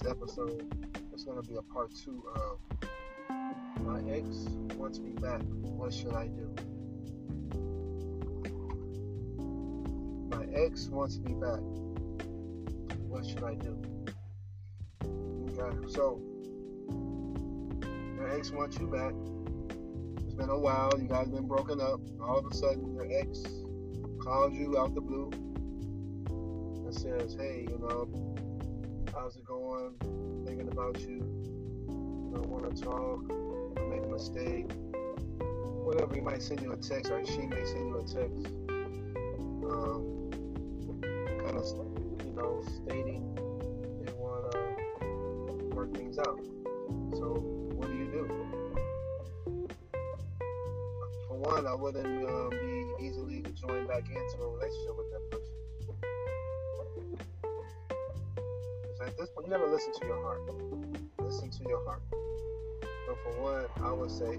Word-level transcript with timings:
This 0.00 0.10
episode, 0.10 0.66
it's 1.12 1.24
going 1.24 1.40
to 1.42 1.48
be 1.48 1.56
a 1.56 1.62
part 1.62 1.90
two 1.94 2.22
of 2.34 2.58
My 3.82 3.98
Ex 4.10 4.46
Wants 4.76 4.98
Me 4.98 5.10
Back. 5.10 5.42
What 5.42 5.92
should 5.92 6.14
I 6.14 6.28
do? 6.28 6.54
My 10.30 10.44
ex 10.54 10.88
wants 10.88 11.18
me 11.18 11.34
back. 11.34 11.60
What 13.08 13.26
should 13.26 13.42
I 13.42 13.54
do? 13.54 13.76
Okay, 15.04 15.92
so 15.92 16.20
your 18.16 18.36
ex 18.36 18.50
wants 18.52 18.78
you 18.78 18.86
back. 18.86 19.12
It's 20.24 20.34
been 20.34 20.50
a 20.50 20.58
while. 20.58 20.92
You 20.98 21.08
guys 21.08 21.28
been 21.28 21.48
broken 21.48 21.80
up. 21.80 22.00
All 22.22 22.38
of 22.38 22.46
a 22.46 22.54
sudden, 22.54 22.94
your 22.94 23.06
ex 23.10 23.42
calls 24.22 24.54
you 24.54 24.78
out 24.78 24.94
the 24.94 25.00
blue 25.00 25.30
and 26.30 26.94
says, 26.94 27.34
"Hey, 27.34 27.66
you 27.68 27.78
know, 27.78 28.08
how's 29.20 29.36
it 29.36 29.44
going? 29.44 29.92
Thinking 30.46 30.68
about 30.68 30.98
you. 31.00 31.18
You 31.88 32.30
know, 32.32 32.40
want 32.48 32.74
to 32.74 32.82
talk. 32.82 33.20
I 33.76 33.82
made 33.88 34.02
a 34.02 34.08
mistake. 34.08 34.72
Whatever. 35.84 36.14
He 36.14 36.20
might 36.22 36.42
send 36.42 36.62
you 36.62 36.72
a 36.72 36.76
text, 36.76 37.12
or 37.12 37.24
she 37.26 37.42
may 37.42 37.64
send 37.64 37.88
you 37.88 37.98
a 37.98 38.02
text." 38.02 38.46
Um, 39.70 40.30
kind 41.44 41.56
of, 41.56 41.66
you 42.24 42.32
know, 42.34 42.64
stating 42.82 43.34
they 44.02 44.12
want 44.12 44.52
to 44.52 45.76
work 45.76 45.94
things 45.94 46.18
out. 46.18 46.40
So, 47.12 47.34
what 47.76 47.88
do 47.88 47.96
you 47.98 48.06
do? 48.06 48.26
For 51.28 51.36
one, 51.36 51.66
I 51.66 51.74
wouldn't 51.74 52.26
um, 52.26 52.50
be 52.50 53.06
easily 53.06 53.44
joined 53.54 53.86
back 53.86 54.08
into 54.08 54.42
a 54.42 54.48
relationship 54.48 54.96
with 54.96 55.10
that 55.12 55.30
person. 55.30 55.39
At 59.10 59.18
this 59.18 59.28
point, 59.30 59.48
you 59.48 59.50
never 59.50 59.66
listen 59.66 59.92
to 59.92 60.06
your 60.06 60.22
heart. 60.22 60.40
Listen 61.18 61.50
to 61.50 61.68
your 61.68 61.84
heart. 61.84 62.02
But 62.10 63.16
for 63.24 63.42
one, 63.42 63.64
I 63.82 63.92
would 63.92 64.10
say, 64.10 64.38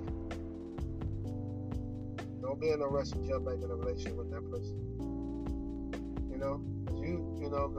don't 2.41 2.59
be 2.59 2.69
in 2.69 2.81
a 2.81 2.88
rush 2.88 3.09
to 3.09 3.27
jump 3.27 3.45
back 3.45 3.55
in 3.55 3.69
a 3.69 3.75
relationship 3.75 4.16
with 4.16 4.31
that 4.31 4.49
person. 4.49 4.80
You 6.31 6.38
know, 6.38 6.61
you, 6.95 7.38
you 7.42 7.49
know, 7.49 7.77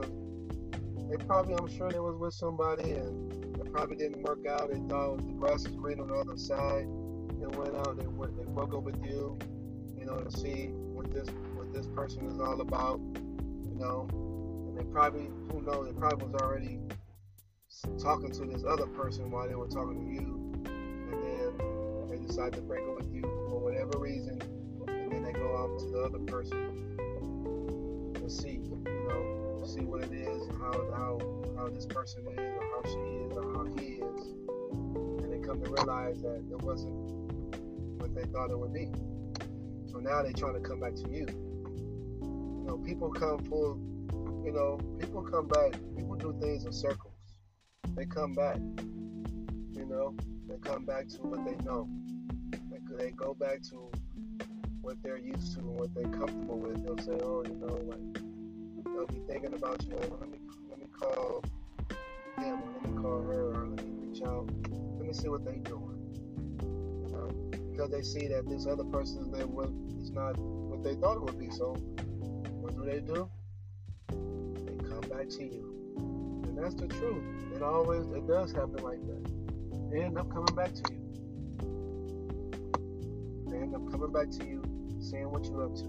they 1.09 1.17
probably, 1.25 1.55
I'm 1.55 1.67
sure 1.67 1.91
they 1.91 1.99
was 1.99 2.15
with 2.15 2.35
somebody 2.35 2.91
and 2.91 3.33
it 3.57 3.71
probably 3.73 3.95
didn't 3.95 4.21
work 4.21 4.45
out. 4.47 4.69
They 4.71 4.79
thought 4.87 5.17
the 5.17 5.33
grass 5.33 5.67
was 5.67 5.75
green 5.75 5.99
on 5.99 6.09
the 6.09 6.13
other 6.13 6.37
side. 6.37 6.85
They 7.39 7.57
went 7.57 7.75
out, 7.75 7.97
they 7.97 8.07
went, 8.07 8.37
they 8.37 8.45
broke 8.45 8.75
up 8.75 8.83
with 8.83 9.03
you, 9.03 9.37
you 9.97 10.05
know, 10.05 10.17
to 10.19 10.31
see 10.31 10.67
what 10.93 11.11
this, 11.11 11.27
what 11.55 11.73
this 11.73 11.87
person 11.87 12.27
is 12.27 12.39
all 12.39 12.61
about, 12.61 12.99
you 13.15 13.75
know. 13.79 14.07
And 14.73 14.79
they 14.79 14.91
probably, 14.91 15.29
who 15.51 15.61
knows, 15.61 15.85
they 15.85 15.93
probably 15.93 16.25
was 16.25 16.41
already 16.41 16.79
talking 18.01 18.31
to 18.31 18.45
this 18.45 18.63
other 18.67 18.87
person 18.87 19.29
while 19.29 19.47
they 19.47 19.53
were 19.53 19.67
talking 19.67 20.03
to 20.03 20.11
you, 20.11 20.51
and 20.65 21.13
then 21.21 22.09
they 22.09 22.17
decide 22.25 22.53
to 22.53 22.61
break 22.61 22.81
up 22.89 22.95
with 22.97 23.13
you 23.13 23.21
for 23.21 23.59
whatever 23.59 23.99
reason, 23.99 24.41
and 24.87 25.11
then 25.11 25.23
they 25.23 25.31
go 25.31 25.55
out 25.57 25.77
to 25.79 25.85
the 25.91 25.99
other 25.99 26.17
person 26.19 28.13
to 28.15 28.29
see, 28.29 28.61
you 28.61 29.07
know, 29.09 29.63
see 29.63 29.81
what 29.81 30.01
it 30.03 30.11
is, 30.11 30.47
and 30.47 30.57
how 30.57 30.71
how 30.95 31.19
how 31.55 31.69
this 31.69 31.85
person 31.85 32.25
is, 32.31 32.39
or 32.39 32.63
how 32.73 32.81
she 32.85 32.99
is, 33.25 33.37
or 33.37 33.53
how 33.53 33.65
he 33.77 34.01
is, 34.01 34.21
and 35.21 35.31
they 35.31 35.39
come 35.45 35.61
to 35.61 35.69
realize 35.69 36.19
that 36.21 36.43
it 36.49 36.61
wasn't 36.63 36.95
what 38.01 38.13
they 38.15 38.23
thought 38.25 38.49
it 38.49 38.57
would 38.57 38.73
be. 38.73 38.89
So 39.91 39.99
now 39.99 40.23
they're 40.23 40.33
trying 40.33 40.55
to 40.55 40.67
come 40.67 40.79
back 40.79 40.95
to 40.95 41.09
you. 41.09 41.27
You 42.21 42.65
know, 42.67 42.77
people 42.77 43.11
come 43.11 43.37
full. 43.43 43.79
You 44.43 44.51
know, 44.51 44.77
people 44.99 45.21
come 45.21 45.47
back. 45.47 45.71
People 45.95 46.15
do 46.15 46.37
things 46.41 46.65
in 46.65 46.73
circles. 46.73 47.13
They 47.95 48.05
come 48.05 48.33
back. 48.33 48.57
You 48.57 49.85
know, 49.85 50.13
they 50.49 50.57
come 50.57 50.83
back 50.83 51.07
to 51.09 51.17
what 51.21 51.45
they 51.45 51.55
know. 51.63 51.87
They, 52.69 53.05
they 53.05 53.11
go 53.11 53.33
back 53.33 53.61
to 53.69 53.89
what 54.81 55.01
they're 55.01 55.17
used 55.17 55.53
to 55.53 55.59
and 55.59 55.79
what 55.79 55.93
they're 55.95 56.03
comfortable 56.11 56.59
with. 56.59 56.83
They'll 56.83 56.97
say, 56.97 57.23
"Oh, 57.23 57.41
you 57.47 57.55
know, 57.55 57.73
like 57.87 58.83
they'll 58.83 59.07
be 59.07 59.21
thinking 59.31 59.53
about 59.53 59.81
you. 59.85 59.95
Oh, 59.95 60.17
let 60.19 60.29
me 60.29 60.39
let 60.69 60.77
me 60.77 60.87
call 60.91 61.41
him, 62.39 62.61
or 62.63 62.71
let 62.73 62.85
me 62.85 63.01
call 63.01 63.21
her, 63.21 63.43
or 63.53 63.67
let 63.69 63.85
me 63.85 64.07
reach 64.07 64.21
out. 64.23 64.49
Let 64.97 65.07
me 65.07 65.13
see 65.13 65.29
what 65.29 65.45
they're 65.45 65.55
doing." 65.55 65.99
You 66.61 67.09
know, 67.13 67.29
because 67.71 67.91
they 67.91 68.01
see 68.01 68.27
that 68.27 68.49
this 68.49 68.67
other 68.67 68.83
person 68.83 69.33
is 70.01 70.11
not 70.11 70.37
what 70.37 70.83
they 70.83 70.95
thought 70.95 71.15
it 71.15 71.23
would 71.23 71.39
be. 71.39 71.49
So, 71.49 71.75
what 72.59 72.75
do 72.75 72.83
they 72.83 72.99
do? 72.99 73.29
Back 75.23 75.31
to 75.37 75.43
you, 75.45 75.63
and 75.95 76.57
that's 76.57 76.75
the 76.75 76.85
truth. 76.85 77.23
It 77.55 77.61
always 77.61 78.11
it 78.11 78.27
does 78.27 78.51
happen 78.51 78.83
like 78.83 78.99
that. 79.07 79.23
They 79.89 80.01
end 80.01 80.17
up 80.17 80.29
coming 80.29 80.53
back 80.53 80.73
to 80.73 80.83
you. 80.91 80.99
They 83.47 83.55
end 83.55 83.73
up 83.73 83.89
coming 83.89 84.11
back 84.11 84.29
to 84.31 84.45
you, 84.45 84.61
saying 84.99 85.31
what 85.31 85.45
you're 85.45 85.63
up 85.63 85.75
to. 85.77 85.85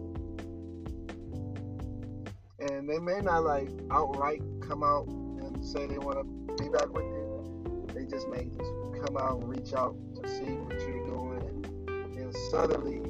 And 2.61 2.89
they 2.89 3.01
may 3.01 3.21
not 3.23 3.43
like 3.43 3.71
outright 3.91 4.41
come 4.61 4.85
out 4.85 5.09
and 5.09 5.67
say 5.67 5.89
they 5.89 5.99
want 5.99 6.19
to 6.19 6.25
be 6.63 6.69
back 6.69 6.93
with 6.95 7.03
you. 7.03 7.89
They 7.93 8.05
just 8.05 8.29
may 8.29 8.45
just 8.45 8.71
come 9.05 9.17
out 9.17 9.41
and 9.41 9.49
reach 9.49 9.75
out 9.75 9.97
to 10.23 10.29
see 10.29 10.53
what 10.63 10.79
you're 10.79 11.07
doing. 11.09 11.65
And 11.89 12.15
then 12.15 12.33
suddenly, 12.53 13.03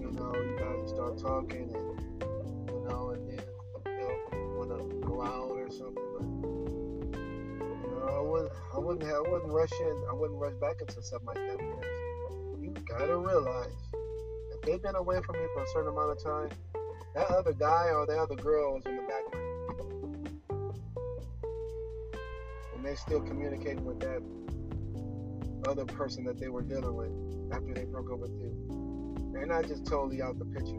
you 0.00 0.10
know, 0.10 0.34
you 0.34 0.56
guys 0.58 0.88
start 0.88 1.18
talking 1.18 1.72
and, 1.72 1.85
wouldn't, 8.86 9.10
I 9.10 9.18
wouldn't, 9.18 9.26
have, 9.26 9.26
I 9.26 9.30
wouldn't 9.30 9.52
rush 9.52 9.72
in. 9.80 10.04
I 10.08 10.14
wouldn't 10.14 10.40
rush 10.40 10.54
back 10.60 10.76
into 10.80 11.02
something 11.02 11.26
like 11.26 11.36
that 11.36 11.58
because 11.58 11.84
you 12.60 12.74
gotta 12.86 13.16
realize 13.16 13.72
if 14.54 14.60
they've 14.62 14.80
been 14.80 14.94
away 14.94 15.20
from 15.22 15.34
you 15.36 15.48
for 15.54 15.62
a 15.64 15.66
certain 15.68 15.88
amount 15.88 16.12
of 16.12 16.22
time, 16.22 16.50
that 17.14 17.28
other 17.30 17.52
guy 17.52 17.90
or 17.90 18.06
that 18.06 18.18
other 18.18 18.36
girl 18.36 18.76
is 18.78 18.86
in 18.86 18.96
the 18.96 19.02
background. 19.02 20.30
And 22.74 22.84
they're 22.84 22.96
still 22.96 23.20
communicating 23.20 23.84
with 23.84 23.98
that 24.00 24.22
other 25.68 25.84
person 25.84 26.22
that 26.24 26.38
they 26.38 26.48
were 26.48 26.62
dealing 26.62 26.94
with 26.94 27.10
after 27.52 27.74
they 27.74 27.84
broke 27.84 28.12
up 28.12 28.20
with 28.20 28.30
you. 28.30 29.30
They're 29.32 29.46
not 29.46 29.66
just 29.66 29.84
totally 29.84 30.22
out 30.22 30.38
the 30.38 30.44
picture. 30.44 30.78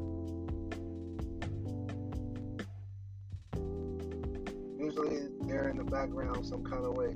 Usually 4.79 5.27
they're 5.41 5.67
in 5.69 5.77
the 5.77 5.83
background 5.83 6.45
some 6.45 6.63
kind 6.63 6.85
of 6.85 6.95
way. 6.95 7.13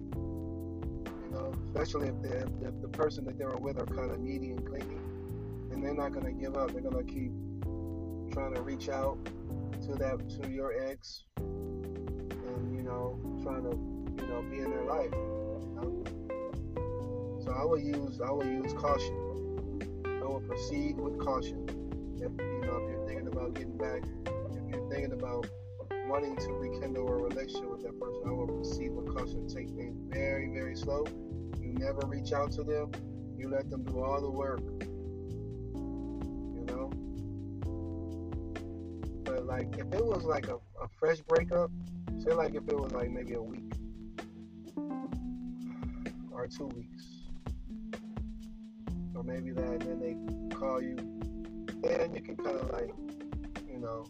Especially 1.65 2.09
if 2.09 2.21
the 2.21 2.41
if 2.61 2.81
the 2.81 2.87
person 2.89 3.25
that 3.25 3.37
they 3.37 3.45
were 3.45 3.57
with 3.57 3.79
are 3.79 3.85
kind 3.85 4.11
of 4.11 4.19
needy 4.19 4.51
and 4.51 4.65
clingy, 4.65 4.97
and 5.71 5.83
they're 5.83 5.93
not 5.93 6.13
gonna 6.13 6.31
give 6.31 6.55
up. 6.57 6.71
They're 6.71 6.81
gonna 6.81 7.03
keep 7.03 7.31
trying 8.31 8.53
to 8.55 8.61
reach 8.61 8.89
out 8.89 9.17
to 9.85 9.95
that 9.95 10.29
to 10.41 10.49
your 10.49 10.73
ex, 10.87 11.23
and 11.37 12.75
you 12.75 12.83
know, 12.83 13.19
trying 13.43 13.63
to 13.63 13.77
you 14.21 14.29
know 14.29 14.41
be 14.49 14.59
in 14.59 14.69
their 14.69 14.85
life. 14.85 15.11
You 15.13 15.73
know? 15.75 16.03
So 17.43 17.51
I 17.51 17.65
would 17.65 17.81
use 17.81 18.21
I 18.21 18.31
would 18.31 18.47
use 18.47 18.73
caution. 18.73 19.89
I 20.05 20.27
would 20.27 20.47
proceed 20.47 20.97
with 20.97 21.19
caution. 21.19 21.65
If 22.17 22.31
you 22.39 22.61
know 22.67 22.77
if 22.77 22.89
you're 22.91 23.05
thinking 23.07 23.27
about 23.27 23.53
getting 23.55 23.77
back, 23.77 24.03
if 24.51 24.69
you're 24.69 24.89
thinking 24.89 25.13
about 25.13 25.47
wanting 26.07 26.35
to 26.35 26.51
rekindle 26.53 27.07
a 27.07 27.23
relationship 27.23 27.69
with 27.69 27.83
that 27.83 27.99
person, 27.99 28.21
I 28.27 28.31
will 28.31 28.47
proceed 28.47 28.89
with 28.89 29.15
caution. 29.15 29.47
Take 29.47 29.69
things 29.69 29.97
very, 30.09 30.49
very 30.53 30.75
slow. 30.75 31.05
You 31.71 31.79
never 31.79 32.01
reach 32.05 32.33
out 32.33 32.51
to 32.53 32.63
them. 32.63 32.91
You 33.37 33.47
let 33.47 33.69
them 33.69 33.85
do 33.85 34.03
all 34.03 34.19
the 34.19 34.29
work. 34.29 34.59
You 35.73 36.65
know? 36.67 36.91
But 39.23 39.45
like 39.45 39.77
if 39.77 39.93
it 39.93 40.05
was 40.05 40.25
like 40.25 40.49
a, 40.49 40.55
a 40.55 40.87
fresh 40.99 41.19
breakup, 41.21 41.71
say 42.19 42.33
like 42.33 42.55
if 42.55 42.67
it 42.67 42.77
was 42.77 42.91
like 42.91 43.09
maybe 43.09 43.35
a 43.35 43.41
week 43.41 43.71
or 46.31 46.45
two 46.47 46.67
weeks 46.75 47.05
or 49.15 49.23
maybe 49.23 49.51
that, 49.51 49.63
and 49.63 49.81
then 49.81 49.99
they 49.99 50.53
call 50.53 50.81
you, 50.81 50.97
then 51.83 52.13
you 52.13 52.21
can 52.21 52.35
kind 52.35 52.57
of 52.57 52.69
like, 52.71 52.93
you 53.65 53.79
know, 53.79 54.05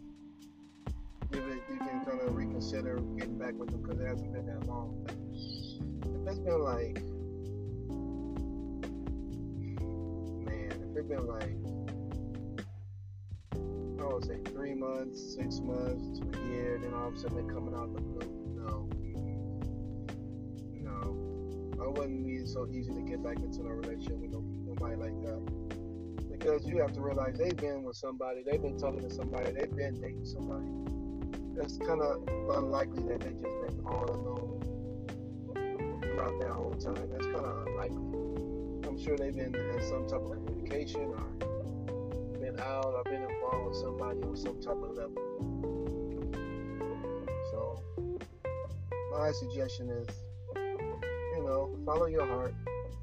give 1.31 1.44
it, 1.44 1.62
you 1.72 1.78
can 1.78 2.04
kind 2.06 2.22
of 2.22 2.36
reconsider 2.36 2.98
getting 3.18 3.38
back 3.38 3.54
with 3.54 3.69
them 3.69 3.84
because 3.84 4.00
it 4.00 4.08
hasn't 4.08 4.34
been 4.34 4.48
that 4.48 4.66
long. 4.66 5.06
If 6.02 6.28
it's 6.28 6.40
been 6.40 6.62
like, 6.63 7.04
it's 11.01 11.09
been 11.09 11.25
like, 11.25 11.57
I 14.00 14.13
would 14.13 14.25
say 14.25 14.38
three 14.53 14.75
months, 14.75 15.36
six 15.36 15.59
months 15.59 16.19
to 16.19 16.25
a 16.27 16.48
year, 16.48 16.80
then 16.81 16.94
all 16.94 17.07
of 17.07 17.15
a 17.15 17.18
sudden 17.18 17.38
they're 17.38 17.56
coming 17.56 17.74
out 17.74 17.94
the 17.95 18.01
blue. 18.01 18.30
No. 18.56 18.88
No. 20.80 21.83
I 21.83 21.88
wouldn't 21.88 22.24
be 22.24 22.45
so 22.45 22.68
easy 22.71 22.94
to 22.94 23.01
get 23.01 23.24
back 23.24 23.38
into 23.38 23.62
a 23.62 23.74
relationship 23.74 24.18
with 24.18 24.31
nobody 24.31 24.95
like 24.95 25.19
that. 25.24 25.42
Because 26.30 26.68
you 26.68 26.80
have 26.81 26.94
to 26.94 27.01
realize 27.01 27.38
they've 27.38 27.57
been 27.57 27.83
with 27.83 27.95
somebody, 27.95 28.44
they've 28.44 28.62
been 28.62 28.77
talking 28.77 29.01
to 29.01 29.09
somebody, 29.09 29.51
they've 29.51 29.75
been 29.75 30.00
dating 30.00 30.25
somebody. 30.25 30.69
It's 31.57 31.77
kind 31.77 32.01
of 32.01 32.21
unlikely 32.57 33.03
that 33.07 33.21
they 33.21 33.31
just 33.31 33.42
been 33.42 33.81
all 33.86 34.06
alone 34.06 34.62
throughout 36.03 36.39
that 36.42 36.51
whole 36.51 36.74
time. 36.74 37.09
That's 37.12 37.25
kind 37.25 37.38
of 37.38 37.68
unlikely. 37.68 38.88
I'm 38.88 39.00
sure 39.01 39.18
they've 39.18 39.33
been 39.33 39.56
in 39.56 39.81
some 39.89 40.07
type 40.07 40.21
of 40.21 40.61
communication 40.72 41.02
or 41.02 42.40
been 42.40 42.60
out 42.60 42.86
or 42.86 43.04
been 43.04 43.24
involved 43.24 43.68
with 43.68 43.78
somebody 43.78 44.22
on 44.24 44.36
some 44.36 44.62
type 44.62 44.78
of 44.82 44.96
level. 44.96 45.16
So, 47.52 47.84
my 49.12 49.32
suggestion 49.32 49.90
is, 49.90 50.08
you 50.56 51.44
know, 51.44 51.78
follow 51.86 52.06
your 52.06 52.26
heart. 52.26 52.54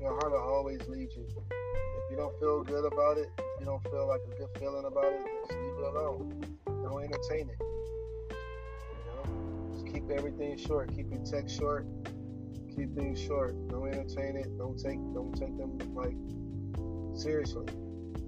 Your 0.00 0.14
heart 0.14 0.32
will 0.32 0.38
always 0.38 0.80
lead 0.88 1.10
you. 1.14 1.26
If 1.26 2.10
you 2.10 2.16
don't 2.16 2.38
feel 2.40 2.64
good 2.64 2.84
about 2.84 3.18
it, 3.18 3.30
if 3.36 3.60
you 3.60 3.66
don't 3.66 3.82
feel 3.84 4.08
like 4.08 4.20
a 4.32 4.36
good 4.36 4.48
feeling 4.58 4.84
about 4.86 5.12
it, 5.12 5.20
just 5.46 5.58
leave 5.58 5.74
it 5.78 5.84
alone. 5.84 6.58
Don't 6.66 7.04
entertain 7.04 7.50
it. 7.50 7.60
You 8.30 9.04
know, 9.06 9.74
just 9.74 9.86
keep 9.92 10.10
everything 10.10 10.56
short. 10.56 10.94
Keep 10.94 11.10
your 11.10 11.24
text 11.24 11.58
short. 11.58 11.86
Keep 12.74 12.94
things 12.94 13.20
short. 13.20 13.56
Don't 13.68 13.88
entertain 13.88 14.36
it. 14.36 14.56
Don't 14.56 14.78
take 14.78 14.98
don't 15.12 15.32
take 15.32 15.56
them 15.58 15.76
like 15.94 16.14
seriously 17.18 17.66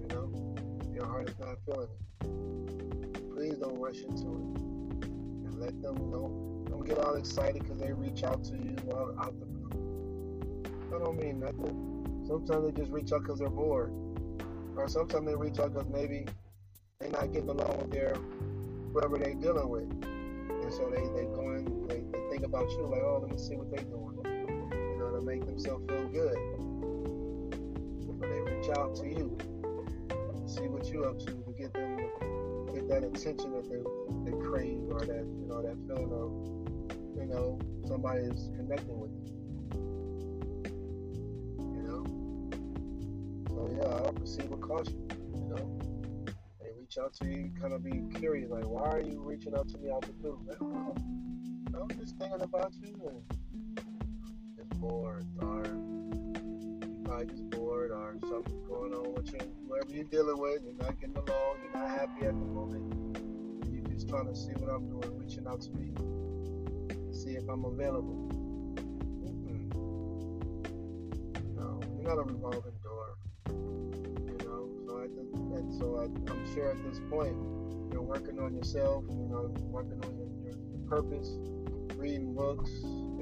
you 0.01 0.07
know, 0.09 0.55
your 0.93 1.07
heart 1.07 1.29
is 1.29 1.39
not 1.39 1.57
feeling 1.65 1.89
it. 2.23 3.35
Please 3.35 3.55
don't 3.55 3.79
rush 3.79 3.99
into 3.99 4.27
it. 4.27 5.07
And 5.07 5.61
let 5.61 5.81
them 5.81 6.11
know. 6.11 6.65
Don't 6.69 6.87
get 6.87 6.99
all 6.99 7.15
excited 7.15 7.63
because 7.63 7.79
they 7.79 7.93
reach 7.93 8.23
out 8.25 8.45
to 8.45 8.53
you 8.53 8.77
while 8.85 9.15
out 9.21 9.39
the 9.39 9.47
blue. 9.47 10.63
I 10.95 10.99
don't 10.99 11.17
mean 11.17 11.41
nothing. 11.41 12.25
Sometimes 12.27 12.67
they 12.67 12.81
just 12.81 12.93
reach 12.93 13.13
out 13.13 13.23
because 13.23 13.39
they're 13.39 13.49
bored. 13.49 13.93
Or 14.77 14.89
sometimes 14.89 15.27
they 15.27 15.35
reach 15.35 15.59
out 15.59 15.73
because 15.75 15.89
maybe 15.89 16.27
they're 16.99 17.11
not 17.11 17.33
getting 17.33 17.49
along 17.49 17.79
with 17.79 17.91
their 17.91 18.15
whoever 18.93 19.19
they're 19.19 19.35
dealing 19.35 19.69
with. 19.69 19.83
And 19.83 20.73
so 20.73 20.91
they, 20.91 21.03
they 21.17 21.27
go 21.27 21.53
in, 21.53 21.87
they, 21.89 22.03
they 22.13 22.31
think 22.31 22.45
about 22.45 22.69
you 22.71 22.87
like, 22.87 23.03
oh, 23.03 23.21
let 23.23 23.31
me 23.31 23.39
see 23.39 23.57
what 23.57 23.71
they're 23.71 23.85
doing. 23.85 24.19
You 24.25 24.97
know, 24.99 25.11
to 25.17 25.21
make 25.25 25.47
themselves 25.47 25.85
feel 25.89 26.09
good. 26.09 26.37
Out 28.78 28.94
to 28.96 29.08
you 29.08 29.37
see 30.46 30.67
what 30.69 30.87
you 30.87 31.05
up 31.05 31.19
to 31.19 31.26
to 31.26 31.52
get 31.56 31.72
them 31.72 31.96
get 32.75 32.88
that 32.88 33.05
attention 33.05 33.52
that 33.52 33.69
they 33.69 33.82
they 34.25 34.37
crave 34.44 34.82
or 34.90 35.00
that 35.00 35.25
you 35.38 35.46
know 35.49 35.62
that 35.62 35.76
feeling 35.87 36.12
of 36.12 36.31
you 37.17 37.26
know 37.26 37.58
somebody 37.87 38.22
is 38.22 38.50
connecting 38.56 38.99
with 38.99 39.11
you. 39.11 39.31
You 41.58 41.82
know. 41.87 42.05
So 43.49 43.70
yeah, 43.76 44.08
I 44.08 44.12
proceed 44.12 44.50
with 44.50 44.61
caution. 44.61 45.08
You 45.11 45.43
you 45.43 45.49
know. 45.55 45.78
They 46.61 46.70
reach 46.78 46.99
out 46.99 47.14
to 47.14 47.26
you, 47.26 47.50
kind 47.61 47.72
of 47.72 47.84
be 47.84 48.02
curious, 48.19 48.50
like, 48.50 48.69
why 48.69 48.88
are 48.88 49.00
you 49.00 49.20
reaching 49.20 49.55
out 49.55 49.69
to 49.69 49.78
me 49.78 49.90
out 49.90 50.02
the 50.02 50.12
blue? 50.12 50.38
Like, 50.46 50.61
I'm 50.61 51.88
just 51.99 52.17
thinking 52.17 52.43
about 52.43 52.72
you 52.82 52.94
and 53.08 53.81
it's 54.58 54.78
bored, 54.78 55.26
or 55.40 55.64
just 57.25 57.51
bored 57.51 57.91
or 57.91 58.15
something's 58.21 58.67
going 58.69 58.95
on 58.95 59.15
with 59.15 59.33
you, 59.33 59.41
whoever 59.67 59.91
you're 59.91 60.05
dealing 60.05 60.39
with, 60.39 60.62
you're 60.65 60.75
not 60.75 60.99
getting 61.01 61.17
along, 61.17 61.57
you're 61.62 61.73
not 61.83 61.91
happy 61.91 62.25
at 62.25 62.33
the 62.33 62.47
moment. 62.47 63.19
You're 63.69 63.83
just 63.93 64.09
trying 64.09 64.27
to 64.29 64.35
see 64.35 64.53
what 64.53 64.71
I'm 64.71 64.89
doing, 64.89 65.19
reaching 65.19 65.47
out 65.47 65.61
to 65.62 65.71
me, 65.73 65.91
see 67.12 67.33
if 67.33 67.49
I'm 67.49 67.65
available. 67.65 68.15
No, 71.57 71.81
you're 71.97 72.09
not 72.09 72.19
a 72.19 72.23
revolving 72.23 72.79
door. 72.83 73.17
You 73.49 74.39
know, 74.47 74.71
so 74.87 74.99
I 75.03 75.06
think, 75.09 75.35
and 75.35 75.75
so 75.79 75.99
I, 75.99 76.05
I'm 76.31 76.55
sure 76.55 76.71
at 76.71 76.83
this 76.85 77.01
point 77.11 77.35
you're 77.93 78.03
working 78.03 78.39
on 78.39 78.55
yourself. 78.55 79.05
You 79.11 79.27
know, 79.29 79.53
working 79.63 80.01
on 80.05 80.17
your, 80.17 80.29
your 80.45 80.89
purpose, 80.89 81.29
reading 81.97 82.35
books 82.35 82.71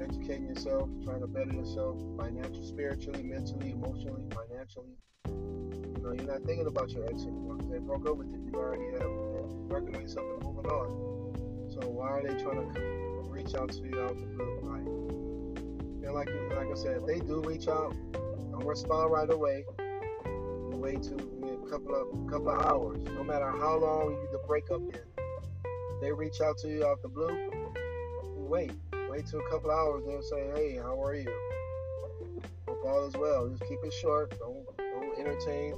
educating 0.01 0.47
yourself, 0.47 0.89
trying 1.03 1.21
to 1.21 1.27
better 1.27 1.53
yourself 1.53 1.97
financially, 2.17 2.65
spiritually, 2.65 3.23
mentally, 3.23 3.71
emotionally, 3.71 4.23
financially. 4.33 4.95
You 5.27 6.01
know, 6.01 6.13
you're 6.13 6.31
not 6.31 6.43
thinking 6.43 6.67
about 6.67 6.89
your 6.91 7.05
ex 7.05 7.23
anymore 7.23 7.49
they 7.69 7.79
broke 7.79 8.07
up 8.07 8.17
with 8.17 8.31
you. 8.31 8.39
You 8.51 8.57
already 8.57 8.91
have 8.97 9.09
working 9.69 9.95
on 9.95 10.01
yourself 10.01 10.25
and 10.33 10.43
moving 10.43 10.71
on. 10.71 11.71
So 11.71 11.87
why 11.87 12.09
are 12.09 12.23
they 12.23 12.41
trying 12.41 12.73
to 12.73 12.79
reach 13.29 13.53
out 13.53 13.71
to 13.71 13.81
you 13.81 14.01
out 14.01 14.17
the 14.19 14.25
blue? 14.25 14.59
Like, 14.63 14.87
and 16.05 16.13
like 16.13 16.29
like 16.55 16.67
I 16.67 16.75
said, 16.75 16.97
if 16.97 17.05
they 17.05 17.19
do 17.19 17.41
reach 17.41 17.67
out, 17.67 17.93
don't 18.51 18.65
respond 18.65 19.11
right 19.11 19.31
away. 19.31 19.65
Wait 20.71 21.03
to 21.03 21.15
a 21.15 21.69
couple 21.69 21.95
of 21.95 22.31
couple 22.31 22.49
of 22.49 22.65
hours, 22.65 22.99
no 23.15 23.23
matter 23.23 23.49
how 23.49 23.77
long 23.77 24.11
you 24.11 24.29
the 24.31 24.39
breakup 24.47 24.81
is. 24.93 25.05
They 26.01 26.11
reach 26.11 26.41
out 26.41 26.57
to 26.59 26.69
you 26.69 26.85
out 26.85 27.01
the 27.01 27.09
blue, 27.09 27.51
wait 28.37 28.71
wait 29.19 29.27
till 29.27 29.39
a 29.39 29.49
couple 29.49 29.69
hours, 29.69 30.03
then 30.07 30.23
say, 30.23 30.49
hey, 30.55 30.77
how 30.77 31.01
are 31.03 31.13
you? 31.13 31.29
Hope 32.67 32.85
all 32.85 33.05
is 33.05 33.13
well. 33.15 33.49
Just 33.49 33.63
keep 33.67 33.79
it 33.83 33.93
short. 33.93 34.33
Don't 34.39 34.65
don't 34.77 35.19
entertain. 35.19 35.75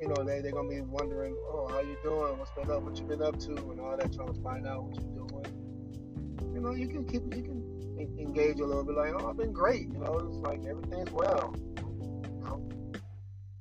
You 0.00 0.08
know, 0.08 0.24
they 0.24 0.40
they're 0.40 0.50
gonna 0.50 0.68
be 0.68 0.80
wondering, 0.80 1.36
oh, 1.46 1.68
how 1.68 1.80
you 1.80 1.96
doing? 2.02 2.38
What's 2.38 2.50
been 2.50 2.70
up? 2.70 2.82
What 2.82 2.96
you 2.98 3.04
been 3.04 3.22
up 3.22 3.38
to? 3.40 3.54
And 3.54 3.80
all 3.80 3.96
that, 3.96 4.12
trying 4.12 4.34
to 4.34 4.40
find 4.42 4.66
out 4.66 4.82
what 4.84 5.00
you're 5.00 5.26
doing. 5.26 6.54
You 6.54 6.60
know, 6.60 6.72
you 6.72 6.88
can 6.88 7.04
keep 7.04 7.22
you 7.36 7.42
can 7.42 8.18
engage 8.18 8.58
a 8.58 8.64
little 8.64 8.84
bit, 8.84 8.96
like, 8.96 9.12
oh, 9.16 9.30
I've 9.30 9.36
been 9.36 9.52
great. 9.52 9.88
You 9.92 10.00
know, 10.00 10.18
it's 10.18 10.38
like 10.38 10.64
everything's 10.66 11.12
well. 11.12 11.54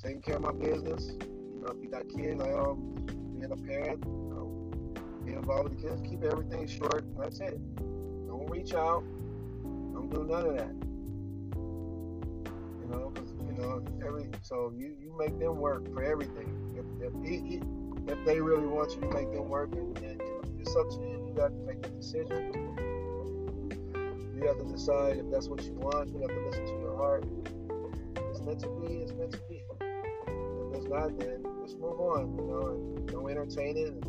Taking 0.02 0.22
care 0.24 0.38
of 0.38 0.42
my 0.42 0.52
business. 0.52 1.12
You 1.22 1.62
know, 1.64 1.74
if 1.74 1.84
you 1.84 1.92
got 1.92 2.10
kids, 2.10 2.42
like, 2.42 2.50
oh, 2.50 2.74
being 2.74 3.52
a 3.52 3.56
parent. 3.56 4.04
You 4.04 4.30
know, 4.34 4.94
being 5.24 5.38
involved 5.38 5.70
with 5.70 5.82
the 5.82 5.90
kids. 5.90 6.02
Keep 6.10 6.24
everything 6.24 6.66
short. 6.68 7.06
That's 7.20 7.40
it 7.40 7.60
reach 8.52 8.74
out. 8.74 9.04
Don't 9.64 10.10
do 10.14 10.26
none 10.30 10.46
of 10.46 10.58
that. 10.58 10.76
You 12.82 12.88
know, 12.90 13.14
you 13.48 13.54
know, 13.58 13.82
every 14.06 14.28
so 14.42 14.74
you 14.76 14.94
you 15.00 15.16
make 15.18 15.40
them 15.40 15.56
work 15.56 15.92
for 15.94 16.04
everything. 16.04 16.50
If 16.76 16.86
if, 17.02 17.64
if 18.08 18.26
they 18.26 18.42
really 18.42 18.68
want 18.68 18.94
you 18.94 19.02
to 19.02 19.08
make 19.08 19.32
them 19.32 19.48
work, 19.48 19.72
and, 19.72 19.98
and 20.00 20.22
it's 20.60 20.76
up 20.76 20.90
to 20.90 20.96
you. 20.98 21.26
You 21.28 21.34
got 21.34 21.48
to 21.48 21.66
make 21.66 21.82
the 21.82 21.90
decision. 21.90 22.52
You 24.36 24.48
have 24.48 24.58
to 24.58 24.66
decide 24.66 25.18
if 25.18 25.32
that's 25.32 25.48
what 25.48 25.64
you 25.64 25.74
want. 25.76 26.10
You 26.10 26.20
have 26.20 26.30
to 26.30 26.46
listen 26.48 26.66
to 26.66 26.74
your 26.74 26.98
heart. 26.98 27.24
It's 28.30 28.42
meant 28.42 28.60
to 28.60 28.70
be. 28.82 28.96
It's 28.96 29.14
meant 29.14 29.32
to 29.32 29.40
be. 29.48 29.64
If 29.80 30.78
it's 30.78 30.88
not, 30.88 31.18
then 31.18 31.46
just 31.64 31.80
move 31.80 32.02
on. 32.02 32.36
You 32.36 32.44
know, 32.44 32.68
and 32.68 33.08
don't 33.08 33.30
entertain 33.32 33.78
it. 33.78 33.94
And, 33.94 34.04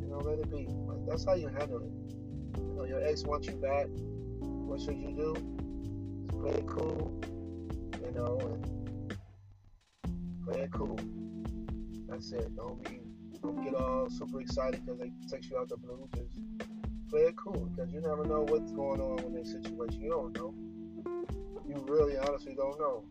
you 0.00 0.08
know, 0.08 0.18
let 0.18 0.38
it 0.38 0.50
be. 0.50 0.66
Like, 0.66 1.06
that's 1.06 1.26
how 1.26 1.34
you 1.34 1.48
handle 1.48 1.82
it 1.82 2.08
know, 2.60 2.84
your 2.84 3.02
ex 3.04 3.24
wants 3.24 3.46
you 3.46 3.54
back, 3.54 3.86
what 4.40 4.80
should 4.80 4.98
you 4.98 5.12
do? 5.12 5.34
Just 6.22 6.40
play 6.40 6.52
it 6.52 6.66
cool, 6.66 7.20
you 8.04 8.12
know, 8.12 8.38
and 8.40 9.16
play 10.44 10.60
it 10.62 10.72
cool. 10.72 10.98
That's 12.08 12.32
it. 12.32 12.54
Don't 12.56 12.82
be, 12.84 13.00
don't 13.42 13.62
get 13.62 13.74
all 13.74 14.08
super 14.10 14.40
excited 14.40 14.84
because 14.84 15.00
they 15.00 15.10
text 15.28 15.50
you 15.50 15.58
out 15.58 15.68
the 15.68 15.76
blue. 15.76 16.08
Just 16.14 16.38
play 17.10 17.22
it 17.22 17.36
cool 17.36 17.70
because 17.74 17.92
you 17.92 18.00
never 18.00 18.24
know 18.24 18.42
what's 18.48 18.72
going 18.72 19.00
on 19.00 19.18
in 19.20 19.34
this 19.34 19.52
situation. 19.52 20.00
You 20.00 20.10
don't 20.10 20.36
know. 20.36 20.54
You 21.66 21.84
really, 21.86 22.16
honestly, 22.16 22.54
don't 22.54 22.78
know. 22.78 23.04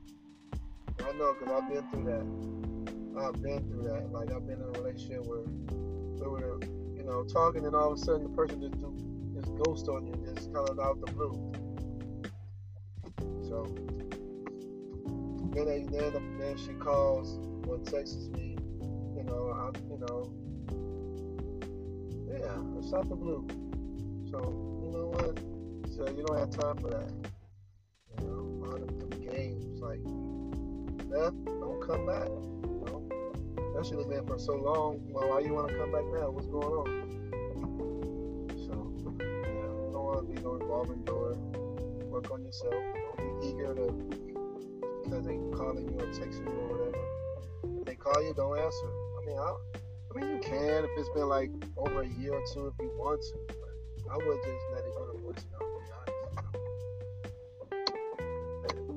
I 1.00 1.12
know 1.18 1.36
because 1.40 1.62
I've 1.62 1.70
been 1.70 1.88
through 1.92 2.06
that. 2.06 3.24
I've 3.24 3.42
been 3.42 3.68
through 3.68 3.84
that. 3.84 4.12
Like 4.12 4.32
I've 4.32 4.48
been 4.48 4.62
in 4.62 4.76
a 4.76 4.80
relationship 4.80 5.26
where 5.26 5.42
we 5.42 6.28
were, 6.28 6.60
you 6.96 7.04
know, 7.04 7.24
talking, 7.24 7.66
and 7.66 7.76
all 7.76 7.92
of 7.92 8.00
a 8.00 8.02
sudden 8.02 8.24
the 8.24 8.30
person 8.30 8.62
just 8.62 8.80
do 8.80 8.96
ghost 9.64 9.88
on 9.88 10.06
you, 10.08 10.14
just 10.34 10.54
kind 10.54 10.70
of 10.70 10.80
out 10.80 11.00
the 11.06 11.12
blue. 11.14 11.52
So 13.48 13.66
then, 15.54 15.88
then, 15.92 16.38
then 16.40 16.58
she 16.58 16.74
calls 16.74 17.40
or 17.68 17.78
texts 17.80 18.28
me, 18.30 18.58
you 19.16 19.24
know, 19.24 19.52
I, 19.52 19.78
you 19.90 19.98
know, 20.00 20.32
yeah, 22.30 22.80
it's 22.80 22.94
out 22.94 23.10
the 23.10 23.16
blue. 23.16 23.48
So 24.30 24.40
you 24.84 24.92
know 24.92 25.08
what? 25.14 25.40
So 25.96 26.08
you 26.16 26.24
don't 26.26 26.38
have 26.38 26.52
time 26.52 26.78
for 26.78 26.90
that. 26.92 27.12
You 28.20 28.28
know, 28.28 28.66
all 28.66 28.78
them, 28.78 29.00
them 29.00 29.10
games, 29.10 29.82
like 29.82 30.02
left, 31.10 31.44
don't 31.46 31.82
come 31.86 32.06
back. 32.06 32.28
You 32.28 32.84
know? 32.86 33.10
Especially 33.80 34.06
been 34.06 34.26
for 34.28 34.38
so 34.38 34.56
long. 34.56 35.02
Well, 35.10 35.30
why 35.30 35.40
you 35.40 35.54
want 35.54 35.70
to 35.70 35.78
come 35.78 35.92
back 35.92 36.06
now? 36.14 36.30
What's 36.30 36.48
going 36.48 36.66
on? 36.66 37.17
Door. 40.86 41.36
Work 42.10 42.32
on 42.32 42.44
yourself. 42.44 42.74
Don't 43.18 43.42
be 43.42 43.48
eager 43.50 43.74
to 43.74 44.18
because 45.04 45.26
they 45.26 45.38
calling 45.56 45.88
you 45.88 46.00
or 46.00 46.08
texting 46.08 46.46
you 46.46 46.60
or 46.60 46.78
whatever. 46.78 47.80
If 47.80 47.86
they 47.86 47.96
call 47.96 48.22
you, 48.24 48.34
don't 48.34 48.58
answer. 48.60 48.90
I 49.22 49.26
mean, 49.26 49.38
I, 49.38 49.56
I 50.12 50.20
mean, 50.20 50.36
you 50.36 50.40
can 50.42 50.84
if 50.84 50.90
it's 50.98 51.10
been 51.10 51.30
like 51.30 51.52
over 51.78 52.02
a 52.02 52.08
year 52.08 52.34
or 52.34 52.44
two 52.54 52.68
if 52.68 52.74
you 52.80 52.92
want 52.98 53.22
to. 53.22 53.38
But 53.48 54.12
I 54.12 54.18
would 54.18 54.38
just 54.44 54.66
let 54.74 54.84
it 54.86 54.94
go 54.96 55.06
to 55.06 55.14
voicemail. 55.20 55.64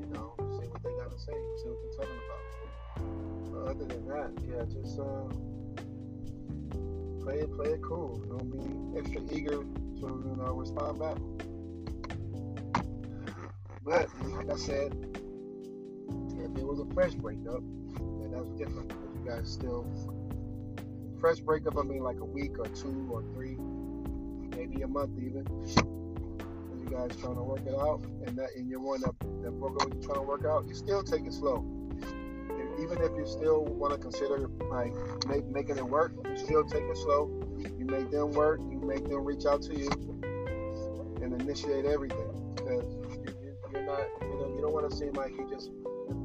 You 0.00 0.06
know, 0.14 0.34
see 0.58 0.66
what 0.68 0.82
they 0.82 0.90
gotta 0.90 1.18
say, 1.18 1.32
see 1.62 1.68
what 1.68 1.78
they're 1.82 2.06
talking 2.06 2.20
about. 2.26 2.44
But 3.52 3.62
other 3.70 3.84
than 3.84 4.06
that, 4.08 4.30
yeah, 4.48 4.64
just 4.64 4.98
uh, 4.98 5.28
play 7.22 7.40
it, 7.40 7.52
play 7.54 7.70
it 7.70 7.82
cool. 7.82 8.18
Don't 8.28 8.50
be 8.50 8.98
extra 8.98 9.22
eager 9.36 9.62
to 10.00 10.00
you 10.00 10.36
know 10.36 10.52
respond 10.54 10.98
back. 10.98 11.49
But 13.82 14.08
like 14.24 14.50
I 14.50 14.56
said, 14.56 14.92
if 16.36 16.56
it 16.56 16.64
was 16.64 16.80
a 16.80 16.94
fresh 16.94 17.14
breakup, 17.14 17.62
then 17.96 18.30
that's 18.32 18.50
different. 18.58 18.88
Because 18.88 19.08
you 19.14 19.30
guys 19.30 19.50
still 19.50 19.86
fresh 21.18 21.38
breakup. 21.38 21.78
I 21.78 21.82
mean, 21.82 22.02
like 22.02 22.20
a 22.20 22.24
week 22.24 22.58
or 22.58 22.66
two 22.66 23.08
or 23.10 23.22
three, 23.32 23.56
maybe 24.56 24.82
a 24.82 24.88
month 24.88 25.18
even. 25.18 25.46
And 25.46 26.80
you 26.82 26.90
guys 26.90 27.16
trying 27.16 27.36
to 27.36 27.42
work 27.42 27.64
it 27.66 27.74
out, 27.74 28.02
and 28.26 28.36
that 28.36 28.50
and 28.54 28.68
you're 28.68 28.80
one 28.80 29.00
that 29.00 29.18
that 29.42 29.52
broke 29.52 29.82
up 29.82 29.88
with 29.88 30.02
you 30.02 30.02
trying 30.02 30.20
to 30.20 30.28
work 30.28 30.44
out. 30.44 30.66
You 30.68 30.74
still 30.74 31.02
take 31.02 31.24
it 31.24 31.32
slow. 31.32 31.64
And 32.00 32.80
even 32.80 32.98
if 33.02 33.12
you 33.16 33.24
still 33.26 33.64
want 33.64 33.94
to 33.94 33.98
consider 33.98 34.46
like 34.70 34.92
make, 35.26 35.46
making 35.46 35.78
it 35.78 35.88
work, 35.88 36.12
you 36.24 36.36
still 36.36 36.64
take 36.64 36.82
it 36.82 36.96
slow. 36.98 37.30
You 37.78 37.86
make 37.86 38.10
them 38.10 38.32
work. 38.32 38.60
You 38.60 38.78
make 38.78 39.08
them 39.08 39.24
reach 39.24 39.46
out 39.46 39.62
to 39.62 39.78
you 39.78 39.88
and 41.22 41.40
initiate 41.40 41.86
everything 41.86 42.29
to 44.90 44.96
seem 44.96 45.12
like 45.12 45.30
you 45.30 45.48
just 45.48 45.70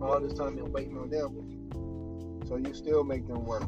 all 0.02 0.20
this 0.20 0.34
time 0.34 0.56
been 0.56 0.72
waiting 0.72 0.98
on 0.98 1.10
them. 1.10 2.46
So 2.48 2.58
you 2.58 2.74
still 2.74 3.04
make 3.04 3.28
them 3.28 3.46
work. 3.46 3.68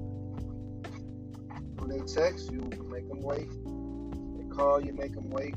When 1.80 1.89
they 1.89 2.00
text, 2.00 2.51
you 2.51 2.60
make 2.89 3.08
them 3.08 3.22
wait. 3.22 3.50
They 4.38 4.56
call, 4.56 4.84
you 4.84 4.94
make 4.94 5.13
them 5.13 5.30
wait. 5.30 5.56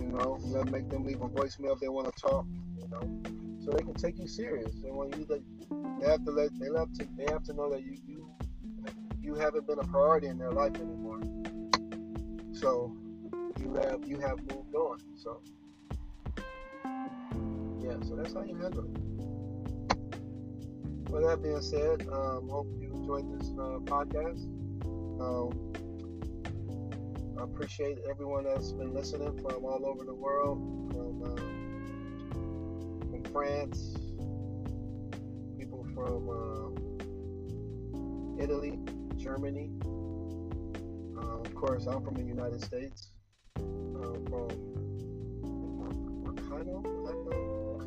You 0.00 0.08
know, 0.08 0.38
gotta 0.52 0.70
make 0.70 0.88
them 0.88 1.04
leave 1.04 1.20
a 1.20 1.28
voicemail 1.28 1.74
if 1.74 1.80
they 1.80 1.88
want 1.88 2.14
to 2.14 2.20
talk. 2.20 2.46
You 2.78 2.88
know, 2.88 3.22
so 3.64 3.70
they 3.72 3.82
can 3.82 3.94
take 3.94 4.18
you 4.18 4.26
serious. 4.26 4.74
And 4.82 4.94
when 4.94 5.12
you 5.12 5.26
they 6.00 6.08
have 6.08 6.24
to 6.24 6.30
let 6.30 6.50
they 6.58 6.66
have 6.76 6.92
to 6.94 7.08
they 7.16 7.30
have 7.30 7.44
to 7.44 7.52
know 7.52 7.70
that 7.70 7.82
you 7.82 7.96
you 8.06 8.30
you 9.22 9.34
haven't 9.34 9.66
been 9.66 9.78
a 9.78 9.84
priority 9.84 10.28
in 10.28 10.38
their 10.38 10.52
life 10.52 10.74
anymore. 10.76 11.20
So 12.52 12.96
you 13.60 13.74
have 13.74 14.00
you 14.06 14.18
have 14.18 14.38
moved 14.52 14.74
on. 14.74 14.98
So 15.16 15.42
so 17.98 18.14
that's 18.14 18.34
how 18.34 18.42
you 18.42 18.54
handle 18.56 18.84
it. 18.84 18.90
With 21.10 21.24
that 21.24 21.42
being 21.42 21.60
said, 21.60 22.06
um, 22.12 22.48
hope 22.48 22.68
you 22.78 22.92
enjoyed 22.94 23.28
this 23.36 23.50
uh, 23.58 23.80
podcast. 23.82 24.44
Um, 25.20 25.50
I 27.38 27.42
appreciate 27.42 27.98
everyone 28.08 28.44
that's 28.44 28.72
been 28.72 28.94
listening 28.94 29.36
from 29.38 29.64
all 29.64 29.84
over 29.84 30.04
the 30.04 30.14
world, 30.14 30.58
from, 30.92 31.22
um, 31.24 31.36
from 33.10 33.24
France, 33.32 33.96
people 35.58 35.84
from 35.92 36.30
uh, 36.30 36.70
Italy, 38.42 38.78
Germany. 39.16 39.72
Uh, 41.18 41.40
of 41.40 41.54
course, 41.54 41.86
I'm 41.86 42.04
from 42.04 42.14
the 42.14 42.22
United 42.22 42.62
States. 42.62 43.08
Uh, 43.56 44.14
from 44.28 44.70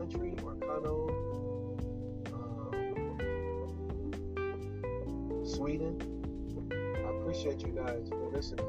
country? 0.04 0.34
Marcano, 0.44 1.10
um, 2.34 2.76
Sweden. 5.46 5.96
I 6.72 7.10
appreciate 7.18 7.62
you 7.62 7.74
guys 7.74 8.10
for 8.10 8.30
listening. 8.34 8.66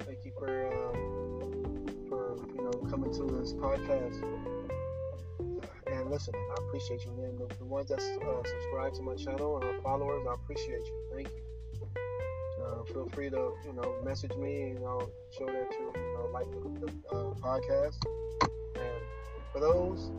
Thank 0.00 0.24
you 0.24 0.32
for 0.38 0.50
um, 0.68 1.86
for 2.08 2.36
you 2.54 2.62
know 2.62 2.72
coming 2.90 3.12
to 3.14 3.24
this 3.36 3.54
podcast 3.54 4.22
and 5.86 6.10
listening. 6.10 6.42
I 6.50 6.54
appreciate 6.62 7.04
you, 7.06 7.12
man. 7.12 7.38
The, 7.38 7.54
the 7.54 7.64
ones 7.64 7.88
that 7.88 8.00
uh, 8.00 8.42
subscribe 8.44 8.92
to 8.94 9.02
my 9.02 9.14
channel 9.14 9.56
and 9.56 9.64
are 9.64 9.80
followers, 9.80 10.26
I 10.28 10.34
appreciate 10.34 10.84
you. 10.84 10.94
Thank 11.14 11.28
you. 11.28 11.42
Uh, 12.62 12.84
feel 12.84 13.08
free 13.14 13.30
to 13.30 13.52
you 13.64 13.72
know 13.72 13.94
message 14.04 14.36
me 14.36 14.72
and 14.72 14.84
I'll 14.84 15.10
show 15.38 15.46
that 15.46 15.68
you, 15.72 15.92
you 15.94 16.14
know, 16.18 16.28
like 16.34 16.50
the, 16.50 16.86
the 16.86 17.16
uh, 17.16 17.32
podcast. 17.40 18.27
For 19.58 19.72
those 19.72 20.12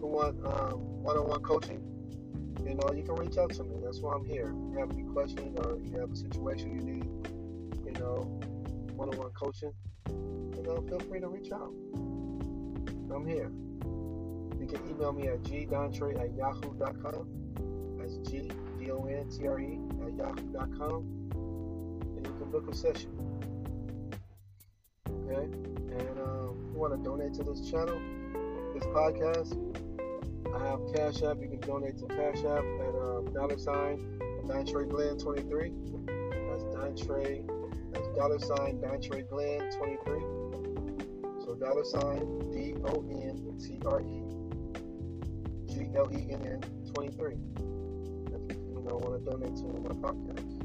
who 0.00 0.06
want 0.06 0.46
um, 0.46 1.02
one-on-one 1.02 1.42
coaching, 1.42 1.82
you 2.64 2.74
know 2.74 2.92
you 2.94 3.02
can 3.02 3.16
reach 3.16 3.36
out 3.36 3.50
to 3.54 3.64
me. 3.64 3.74
That's 3.82 3.98
why 3.98 4.14
I'm 4.14 4.24
here. 4.24 4.44
If 4.44 4.72
you 4.72 4.78
have 4.78 4.92
any 4.92 5.02
questions 5.02 5.58
or 5.58 5.80
you 5.80 5.98
have 5.98 6.12
a 6.12 6.14
situation 6.14 6.78
you 6.78 6.80
need, 6.80 7.04
you 7.84 7.92
know, 8.00 8.38
one-on-one 8.94 9.32
coaching, 9.32 9.72
you 10.08 10.62
know, 10.62 10.84
feel 10.88 11.00
free 11.00 11.18
to 11.18 11.26
reach 11.26 11.50
out. 11.50 11.72
I'm 13.12 13.26
here. 13.26 13.50
You 14.60 14.68
can 14.68 14.88
email 14.88 15.12
me 15.12 15.26
at 15.26 15.42
gdontre 15.42 16.20
at 16.20 16.32
yahoo.com. 16.36 17.98
That's 17.98 18.18
G 18.30 18.52
D 18.78 18.90
O 18.92 19.04
N 19.06 19.28
T 19.30 19.48
R 19.48 19.58
E 19.58 19.80
at 20.06 20.14
yahoo.com 20.14 21.30
and 22.16 22.24
you 22.24 22.32
can 22.38 22.50
book 22.52 22.70
a 22.70 22.74
session. 22.76 23.10
Okay? 25.08 25.42
And 25.42 26.20
um, 26.20 26.66
if 26.68 26.72
you 26.72 26.78
want 26.78 26.92
to 26.92 27.02
donate 27.02 27.34
to 27.34 27.42
this 27.42 27.68
channel, 27.68 28.00
this 28.80 28.88
podcast, 28.88 29.52
I 30.54 30.66
have 30.66 30.80
Cash 30.94 31.22
App. 31.22 31.38
You 31.40 31.48
can 31.48 31.60
donate 31.60 31.98
to 31.98 32.06
Cash 32.06 32.44
App 32.44 32.64
at 32.64 32.94
um, 32.94 33.32
dollar 33.32 33.58
sign 33.58 33.98
Dontre 34.46 34.88
Glenn 34.88 35.18
23. 35.18 35.72
That's 36.48 36.64
Dontre, 36.64 37.46
that's 37.92 38.08
dollar 38.16 38.38
sign 38.38 38.78
Dontre 38.78 39.28
Glenn 39.28 39.70
23. 39.70 40.20
So 41.44 41.54
dollar 41.56 41.84
sign 41.84 42.50
D 42.52 42.74
O 42.84 43.04
N 43.10 43.58
T 43.58 43.78
R 43.86 44.00
E 44.00 44.22
G 45.72 45.90
L 45.96 46.08
E 46.12 46.32
N 46.32 46.46
N 46.46 46.60
23. 46.94 47.34
If 47.34 48.56
you 48.56 48.84
know, 48.86 48.96
want 48.96 49.24
to 49.24 49.30
donate 49.30 49.56
to 49.56 49.64
my 49.64 49.94
podcast. 50.00 50.56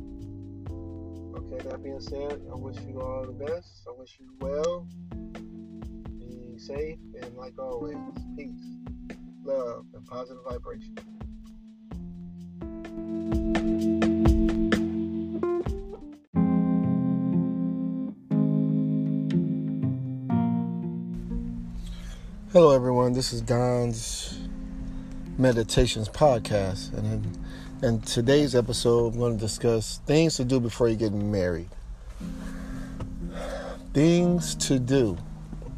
Okay, 1.38 1.70
that 1.70 1.84
being 1.84 2.00
said, 2.00 2.42
I 2.52 2.56
wish 2.56 2.78
you 2.88 3.02
all 3.02 3.26
the 3.26 3.34
best. 3.34 3.86
I 3.88 3.92
wish 4.00 4.18
you 4.20 4.28
well. 4.40 4.88
Safe, 6.66 6.98
and 7.22 7.38
like 7.38 7.54
always, 7.60 7.96
peace, 8.36 8.50
love, 9.44 9.86
and 9.94 10.04
positive 10.08 10.42
vibration. 10.50 10.98
Hello, 22.52 22.72
everyone. 22.72 23.14
This 23.14 23.32
is 23.32 23.42
Don's 23.42 24.40
Meditations 25.38 26.10
Podcast, 26.10 26.98
and 26.98 27.06
in, 27.84 27.88
in 27.88 28.02
today's 28.02 28.56
episode, 28.56 29.14
I'm 29.14 29.20
going 29.20 29.36
to 29.36 29.40
discuss 29.40 30.00
things 30.08 30.36
to 30.38 30.44
do 30.44 30.60
before 30.60 30.90
you 30.90 30.96
get 30.96 31.14
married. 31.14 31.70
Things 33.94 34.56
to 34.56 34.80
do 34.80 35.16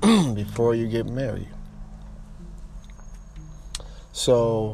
before 0.35 0.75
you 0.75 0.87
get 0.87 1.05
married. 1.07 1.49
So, 4.11 4.73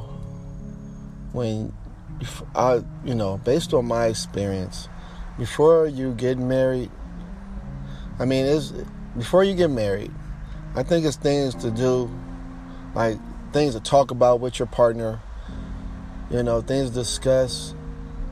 when 1.32 1.74
I, 2.56 2.84
you 3.04 3.16
know, 3.16 3.38
based 3.38 3.74
on 3.74 3.86
my 3.86 4.08
experience, 4.08 4.88
before 5.38 5.88
you 5.88 6.14
get 6.14 6.38
married, 6.38 6.92
I 8.20 8.26
mean, 8.26 8.46
it's 8.46 8.74
before 9.18 9.44
you 9.44 9.56
get 9.56 9.70
married. 9.70 10.12
I 10.76 10.84
think 10.84 11.06
it's 11.06 11.18
things 11.18 11.56
to 11.56 11.72
do, 11.72 12.10
like 12.96 13.18
things 13.52 13.76
to 13.76 13.80
talk 13.80 14.12
about 14.12 14.40
with 14.40 14.60
your 14.60 14.68
partner, 14.68 15.22
you 16.32 16.44
know, 16.44 16.62
things 16.62 16.90
to 16.90 16.96
discuss. 16.96 17.74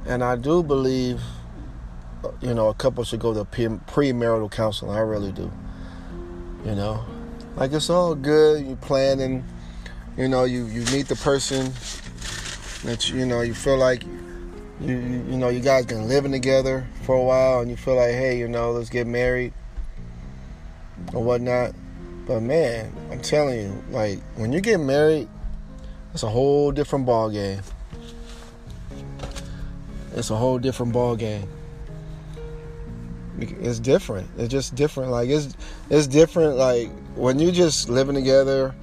And 0.06 0.24
I 0.24 0.36
do 0.36 0.64
believe, 0.64 1.22
uh, 2.24 2.32
you 2.42 2.54
know, 2.54 2.70
a 2.70 2.74
couple 2.74 3.04
should 3.04 3.20
go 3.20 3.34
to 3.34 3.46
pre- 3.46 3.66
premarital 3.68 4.52
counseling. 4.52 4.96
I 4.96 5.02
really 5.02 5.32
do. 5.32 5.52
You 6.66 6.76
know, 6.76 7.04
like 7.56 7.72
it's 7.74 7.90
all 7.90 8.14
good. 8.14 8.66
You 8.66 8.76
planning, 8.76 9.44
you 10.18 10.28
know, 10.28 10.44
you, 10.44 10.66
you 10.66 10.82
meet 10.92 11.08
the 11.08 11.16
person 11.16 11.72
that 12.84 13.10
you, 13.10 13.20
you 13.20 13.26
know, 13.26 13.42
you 13.42 13.54
feel 13.54 13.78
like 13.78 14.04
you, 14.04 14.96
you, 14.96 15.26
you 15.30 15.38
know, 15.38 15.50
you 15.50 15.60
guys 15.60 15.86
been 15.86 16.08
living 16.08 16.32
together 16.32 16.88
for 17.04 17.16
a 17.16 17.24
while 17.24 17.62
and 17.62 17.70
you 17.70 17.78
feel 17.78 17.96
like, 17.96 18.12
hey, 18.12 18.38
you 18.38 18.48
know, 18.48 18.72
let's 18.72 18.90
get 18.90 19.08
married 19.08 19.54
or 21.14 21.24
whatnot. 21.24 21.74
But 22.28 22.42
man, 22.42 22.94
I'm 23.12 23.22
telling 23.22 23.60
you, 23.60 23.84
like 23.90 24.22
when 24.36 24.54
you 24.54 24.62
get 24.62 24.80
married, 24.80 25.28
it's 26.14 26.24
a 26.24 26.30
whole 26.30 26.72
different 26.72 27.06
ball 27.06 27.30
game. 27.30 27.62
It's 30.16 30.30
a 30.30 30.36
whole 30.36 30.60
different 30.60 30.94
ball 30.94 31.16
game. 31.16 31.48
It's 33.42 33.80
different. 33.80 34.30
It's 34.38 34.50
just 34.50 34.76
different. 34.76 35.12
Like 35.12 35.30
it's 35.30 35.56
it's 35.90 36.08
different. 36.08 36.56
Like 36.58 36.90
when 37.16 37.40
you 37.40 37.52
just 37.52 37.90
living 37.90 38.16
together 38.16 38.76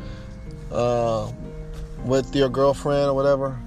uh, 0.73 1.31
with 2.05 2.35
your 2.35 2.49
girlfriend 2.49 3.11
or 3.11 3.15
whatever, 3.15 3.59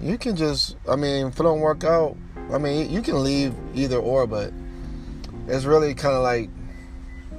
you 0.00 0.18
can 0.18 0.36
just. 0.36 0.76
I 0.88 0.96
mean, 0.96 1.26
if 1.26 1.38
it 1.38 1.42
don't 1.42 1.60
work 1.60 1.84
out, 1.84 2.16
I 2.50 2.58
mean, 2.58 2.90
you 2.90 3.02
can 3.02 3.22
leave 3.22 3.54
either 3.74 3.98
or. 3.98 4.26
But 4.26 4.52
it's 5.46 5.64
really 5.64 5.94
kind 5.94 6.14
of 6.14 6.22
like 6.22 6.48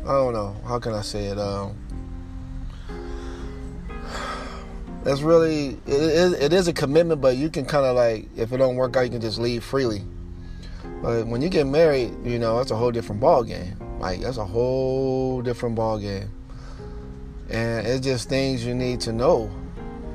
I 0.04 0.14
don't 0.14 0.34
know. 0.34 0.56
How 0.66 0.80
can 0.80 0.94
I 0.94 1.02
say 1.02 1.26
it? 1.26 1.40
Um, 1.40 1.78
it's 5.06 5.22
really 5.22 5.80
it 5.88 6.02
is, 6.02 6.34
it 6.34 6.54
is 6.54 6.68
a 6.68 6.74
commitment, 6.74 7.22
but 7.22 7.38
you 7.38 7.50
can 7.50 7.66
kind 7.66 7.86
of 7.86 7.96
like 7.96 8.28
if 8.36 8.52
it 8.52 8.58
don't 8.58 8.76
work 8.76 8.96
out, 8.96 9.02
you 9.02 9.10
can 9.10 9.22
just 9.22 9.40
leave 9.40 9.64
freely. 9.64 10.04
But 11.02 11.28
when 11.28 11.42
you 11.42 11.50
get 11.50 11.68
married, 11.68 12.14
you 12.24 12.40
know 12.40 12.58
that's 12.58 12.72
a 12.72 12.76
whole 12.76 12.92
different 12.92 13.22
ball 13.22 13.44
game. 13.44 13.76
Like 14.00 14.22
that's 14.22 14.38
a 14.38 14.46
whole 14.46 15.42
different 15.42 15.76
ball 15.76 16.00
game, 16.00 16.32
and 17.50 17.86
it's 17.86 18.06
just 18.06 18.30
things 18.30 18.66
you 18.66 18.74
need 18.74 19.02
to 19.02 19.14
know. 19.14 19.50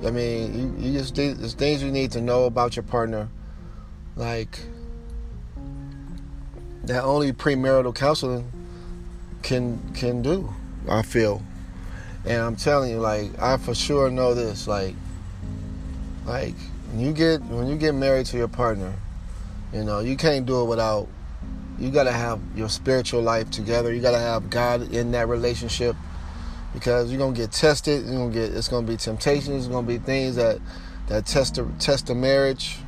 I 0.05 0.11
mean, 0.11 0.77
you, 0.79 0.87
you 0.87 0.99
just 0.99 1.15
there's 1.15 1.55
things 1.55 1.83
you 1.83 1.91
need 1.91 2.13
to 2.13 2.21
know 2.21 2.45
about 2.45 2.77
your 2.77 2.83
partner, 2.83 3.29
like 4.17 4.59
that 6.85 7.03
only 7.03 7.33
premarital 7.33 7.95
counseling 7.95 8.51
can 9.43 9.81
can 9.95 10.23
do. 10.23 10.53
I 10.89 11.03
feel. 11.03 11.43
And 12.25 12.43
I'm 12.43 12.57
telling 12.57 12.91
you, 12.91 12.99
like 12.99 13.41
I 13.41 13.57
for 13.57 13.75
sure 13.75 14.11
know 14.11 14.35
this. 14.35 14.67
Like, 14.67 14.95
like 16.25 16.55
when 16.91 17.01
you 17.01 17.13
get 17.13 17.43
when 17.43 17.69
you 17.69 17.77
get 17.77 17.95
married 17.95 18.27
to 18.27 18.37
your 18.37 18.49
partner, 18.49 18.93
you 19.77 19.85
know 19.85 20.01
you 20.01 20.17
can't 20.17 20.47
do 20.47 20.63
it 20.63 20.65
without. 20.65 21.09
You 21.79 21.91
gotta 21.91 22.13
have 22.13 22.41
your 22.55 22.71
spiritual 22.71 23.21
life 23.21 23.51
together. 23.51 23.93
You 23.93 24.01
gotta 24.01 24.19
have 24.19 24.49
God 24.49 24.95
in 24.95 25.11
that 25.13 25.29
relationship 25.29 25.95
because 26.73 27.11
you're 27.11 27.19
gonna 27.19 27.37
get 27.37 27.53
tested. 27.53 28.07
You're 28.07 28.17
gonna 28.17 28.33
get 28.33 28.55
it's 28.55 28.69
gonna 28.69 28.87
be 28.87 28.97
temptations. 28.97 29.67
It's 29.67 29.73
gonna 29.73 29.87
be 29.87 29.99
things 29.99 30.37
that 30.37 30.59
that 31.09 31.27
test 31.27 31.57
the 31.57 31.71
test 31.79 32.07
the 32.07 32.15
marriage. 32.15 32.79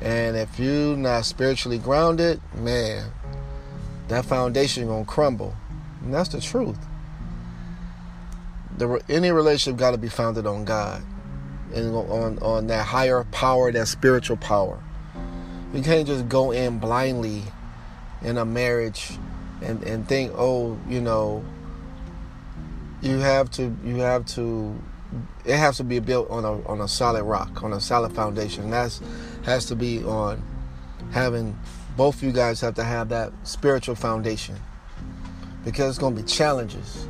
And 0.00 0.36
if 0.36 0.58
you're 0.58 0.96
not 0.96 1.24
spiritually 1.24 1.78
grounded, 1.78 2.40
man, 2.54 3.10
that 4.08 4.24
foundation 4.24 4.86
gonna 4.86 5.04
crumble. 5.04 5.54
And 6.02 6.14
that's 6.14 6.28
the 6.28 6.40
truth 6.40 6.78
the, 8.78 9.00
any 9.08 9.30
relationship 9.30 9.78
got 9.78 9.92
to 9.92 9.98
be 9.98 10.08
founded 10.08 10.46
on 10.46 10.64
God 10.64 11.02
and 11.74 11.94
on 11.94 12.38
on 12.38 12.66
that 12.68 12.86
higher 12.86 13.24
power, 13.24 13.72
that 13.72 13.88
spiritual 13.88 14.36
power. 14.36 14.82
You 15.74 15.82
can't 15.82 16.06
just 16.06 16.28
go 16.28 16.52
in 16.52 16.78
blindly 16.78 17.42
in 18.22 18.38
a 18.38 18.44
marriage 18.44 19.18
and 19.60 19.82
and 19.82 20.08
think, 20.08 20.32
oh, 20.36 20.78
you 20.88 21.00
know, 21.00 21.44
you 23.02 23.18
have 23.18 23.50
to 23.52 23.76
you 23.84 23.96
have 23.96 24.24
to 24.26 24.80
it 25.44 25.56
has 25.56 25.76
to 25.76 25.84
be 25.84 25.98
built 25.98 26.30
on 26.30 26.44
a 26.44 26.66
on 26.66 26.80
a 26.80 26.88
solid 26.88 27.24
rock, 27.24 27.62
on 27.62 27.72
a 27.72 27.80
solid 27.80 28.14
foundation. 28.14 28.70
That's 28.70 29.00
has 29.44 29.66
to 29.66 29.76
be 29.76 30.02
on 30.04 30.42
having 31.10 31.58
both 31.96 32.22
you 32.22 32.32
guys 32.32 32.60
have 32.60 32.74
to 32.74 32.84
have 32.84 33.10
that 33.10 33.32
spiritual 33.42 33.94
foundation 33.94 34.56
because 35.64 35.90
it's 35.90 35.98
going 35.98 36.16
to 36.16 36.22
be 36.22 36.26
challenges 36.26 37.06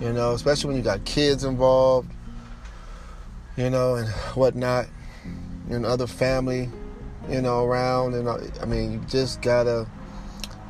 you 0.00 0.12
know, 0.12 0.32
especially 0.32 0.68
when 0.68 0.76
you 0.76 0.82
got 0.82 1.04
kids 1.04 1.42
involved, 1.42 2.10
you 3.56 3.68
know, 3.68 3.96
and 3.96 4.08
whatnot, 4.34 4.86
and 5.70 5.84
other 5.84 6.06
family, 6.06 6.70
you 7.28 7.42
know, 7.42 7.64
around. 7.64 8.14
And 8.14 8.28
uh, 8.28 8.38
I 8.60 8.64
mean, 8.64 8.92
you 8.92 9.00
just 9.08 9.42
gotta, 9.42 9.86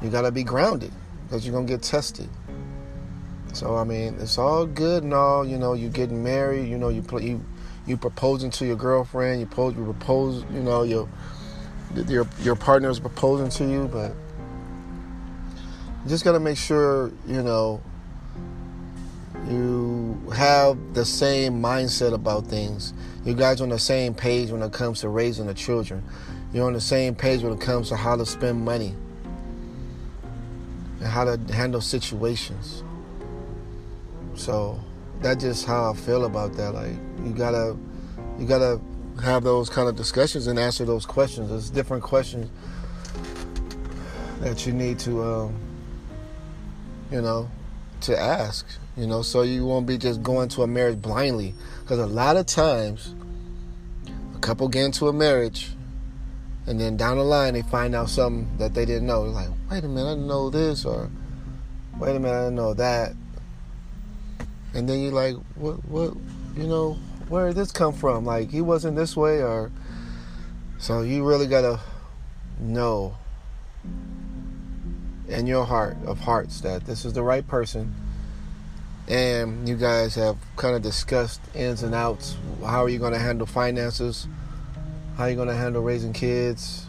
you 0.02 0.10
gotta 0.10 0.30
be 0.30 0.42
grounded 0.42 0.92
because 1.24 1.46
you're 1.46 1.54
gonna 1.54 1.66
get 1.66 1.82
tested. 1.82 2.28
So 3.52 3.76
I 3.76 3.84
mean, 3.84 4.16
it's 4.20 4.38
all 4.38 4.66
good 4.66 5.02
and 5.02 5.14
all. 5.14 5.46
You 5.46 5.58
know, 5.58 5.72
you 5.72 5.88
getting 5.88 6.22
married. 6.22 6.68
You 6.68 6.78
know, 6.78 6.88
you 6.88 7.02
play, 7.02 7.24
you 7.24 7.44
you 7.86 7.96
proposing 7.96 8.50
to 8.52 8.66
your 8.66 8.76
girlfriend. 8.76 9.40
You 9.40 9.46
propose, 9.46 9.76
you 9.76 9.84
propose. 9.84 10.44
You 10.52 10.60
know, 10.60 10.82
your 10.82 11.08
your 12.06 12.26
your 12.42 12.56
partner 12.56 12.90
is 12.90 13.00
proposing 13.00 13.48
to 13.50 13.72
you, 13.72 13.88
but 13.88 14.12
you 16.04 16.08
just 16.08 16.24
gotta 16.24 16.40
make 16.40 16.58
sure 16.58 17.10
you 17.26 17.42
know 17.42 17.82
you 19.48 20.20
have 20.34 20.94
the 20.94 21.04
same 21.04 21.62
mindset 21.62 22.12
about 22.12 22.46
things. 22.46 22.92
You 23.24 23.34
guys 23.34 23.60
on 23.60 23.70
the 23.70 23.78
same 23.78 24.14
page 24.14 24.50
when 24.50 24.62
it 24.62 24.72
comes 24.72 25.00
to 25.00 25.08
raising 25.08 25.46
the 25.46 25.54
children. 25.54 26.04
You're 26.52 26.66
on 26.66 26.72
the 26.72 26.80
same 26.80 27.14
page 27.14 27.42
when 27.42 27.52
it 27.52 27.60
comes 27.60 27.88
to 27.90 27.96
how 27.96 28.16
to 28.16 28.24
spend 28.24 28.64
money 28.64 28.94
and 31.00 31.08
how 31.08 31.24
to 31.24 31.38
handle 31.52 31.80
situations. 31.80 32.82
So 34.34 34.80
that's 35.20 35.42
just 35.42 35.66
how 35.66 35.90
I 35.90 35.94
feel 35.94 36.24
about 36.24 36.54
that. 36.54 36.74
Like 36.74 36.96
you 37.24 37.32
gotta, 37.36 37.76
you 38.38 38.46
gotta 38.46 38.80
have 39.22 39.44
those 39.44 39.68
kind 39.68 39.88
of 39.88 39.96
discussions 39.96 40.46
and 40.46 40.58
answer 40.58 40.84
those 40.84 41.04
questions. 41.04 41.50
There's 41.50 41.70
different 41.70 42.02
questions 42.02 42.50
that 44.40 44.66
you 44.66 44.72
need 44.72 44.98
to, 45.00 45.22
um, 45.22 45.54
you 47.10 47.20
know, 47.20 47.50
to 48.02 48.18
ask 48.18 48.66
you 48.98 49.06
know, 49.06 49.22
so 49.22 49.42
you 49.42 49.64
won't 49.64 49.86
be 49.86 49.96
just 49.96 50.24
going 50.24 50.48
to 50.48 50.62
a 50.62 50.66
marriage 50.66 51.00
blindly. 51.00 51.54
Because 51.80 52.00
a 52.00 52.06
lot 52.06 52.36
of 52.36 52.46
times, 52.46 53.14
a 54.34 54.38
couple 54.40 54.66
get 54.68 54.84
into 54.86 55.06
a 55.06 55.12
marriage, 55.12 55.70
and 56.68 56.78
then 56.78 56.96
down 56.96 57.16
the 57.16 57.24
line 57.24 57.54
they 57.54 57.62
find 57.62 57.94
out 57.94 58.10
something 58.10 58.58
that 58.58 58.74
they 58.74 58.84
didn't 58.84 59.06
know. 59.06 59.24
They're 59.24 59.32
like, 59.32 59.48
wait 59.70 59.84
a 59.84 59.88
minute, 59.88 60.06
I 60.06 60.14
didn't 60.14 60.28
know 60.28 60.50
this, 60.50 60.84
or 60.84 61.10
wait 61.98 62.14
a 62.14 62.20
minute, 62.20 62.36
I 62.36 62.42
didn't 62.44 62.56
know 62.56 62.74
that. 62.74 63.14
And 64.74 64.88
then 64.88 65.00
you're 65.00 65.12
like, 65.12 65.36
what, 65.54 65.82
what, 65.86 66.14
you 66.54 66.66
know, 66.66 66.98
where 67.28 67.48
did 67.48 67.56
this 67.56 67.72
come 67.72 67.94
from? 67.94 68.24
Like, 68.24 68.50
he 68.50 68.60
wasn't 68.60 68.96
this 68.96 69.16
way, 69.16 69.42
or. 69.42 69.72
So 70.80 71.02
you 71.02 71.26
really 71.26 71.48
gotta 71.48 71.80
know 72.60 73.16
in 75.26 75.46
your 75.46 75.64
heart 75.64 75.96
of 76.06 76.20
hearts 76.20 76.60
that 76.60 76.84
this 76.86 77.04
is 77.04 77.14
the 77.14 77.22
right 77.22 77.46
person 77.46 77.94
and 79.08 79.68
you 79.68 79.76
guys 79.76 80.14
have 80.14 80.36
kind 80.56 80.76
of 80.76 80.82
discussed 80.82 81.40
ins 81.54 81.82
and 81.82 81.94
outs. 81.94 82.36
How 82.60 82.84
are 82.84 82.88
you 82.88 82.98
going 82.98 83.14
to 83.14 83.18
handle 83.18 83.46
finances? 83.46 84.28
How 85.18 85.26
you 85.26 85.34
going 85.34 85.48
to 85.48 85.54
handle 85.54 85.82
raising 85.82 86.12
kids? 86.12 86.86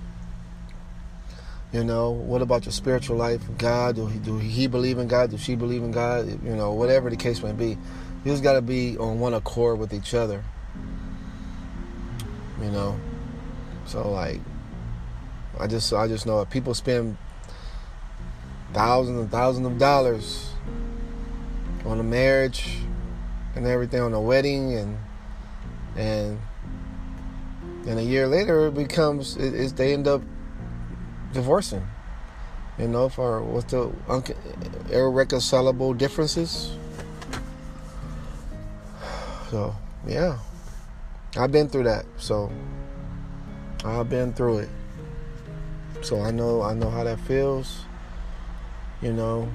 You 1.73 1.83
know, 1.83 2.11
what 2.11 2.43
about 2.43 2.63
your 2.63 2.71
spiritual 2.71 3.17
life? 3.17 3.41
God, 3.57 3.95
do 3.95 4.05
he, 4.05 4.19
do 4.19 4.37
he 4.37 4.67
believe 4.67 4.99
in 4.99 5.07
God? 5.07 5.31
Does 5.31 5.41
she 5.41 5.55
believe 5.55 5.81
in 5.81 5.89
God? 5.89 6.27
You 6.43 6.55
know, 6.55 6.73
whatever 6.73 7.09
the 7.09 7.15
case 7.15 7.41
may 7.41 7.53
be, 7.53 7.69
you 7.69 7.77
just 8.25 8.43
got 8.43 8.53
to 8.53 8.61
be 8.61 8.95
on 8.99 9.19
one 9.19 9.33
accord 9.33 9.79
with 9.79 9.95
each 9.95 10.13
other. 10.13 10.43
You 12.61 12.69
know, 12.69 12.99
so 13.87 14.11
like, 14.11 14.41
I 15.59 15.65
just 15.65 15.91
I 15.91 16.07
just 16.07 16.27
know 16.27 16.39
if 16.41 16.51
people 16.51 16.75
spend 16.75 17.17
thousands 18.73 19.21
and 19.21 19.31
thousands 19.31 19.65
of 19.65 19.79
dollars 19.79 20.51
on 21.83 21.99
a 21.99 22.03
marriage 22.03 22.77
and 23.55 23.65
everything 23.65 24.01
on 24.01 24.13
a 24.13 24.21
wedding 24.21 24.75
and 24.75 24.99
and 25.97 26.39
and 27.87 27.99
a 27.99 28.03
year 28.03 28.27
later 28.27 28.67
it 28.67 28.73
becomes 28.73 29.37
it, 29.37 29.53
it, 29.53 29.75
they 29.75 29.93
end 29.93 30.07
up 30.07 30.21
divorcing 31.33 31.85
you 32.77 32.87
know 32.87 33.09
for 33.09 33.43
what's 33.43 33.71
the 33.71 33.91
irreconcilable 34.91 35.93
differences 35.93 36.75
so 39.49 39.75
yeah 40.07 40.37
i've 41.37 41.51
been 41.51 41.69
through 41.69 41.83
that 41.83 42.05
so 42.17 42.51
i've 43.85 44.09
been 44.09 44.33
through 44.33 44.59
it 44.59 44.69
so 46.01 46.21
i 46.21 46.31
know 46.31 46.61
i 46.61 46.73
know 46.73 46.89
how 46.89 47.03
that 47.03 47.19
feels 47.21 47.83
you 49.01 49.13
know 49.13 49.49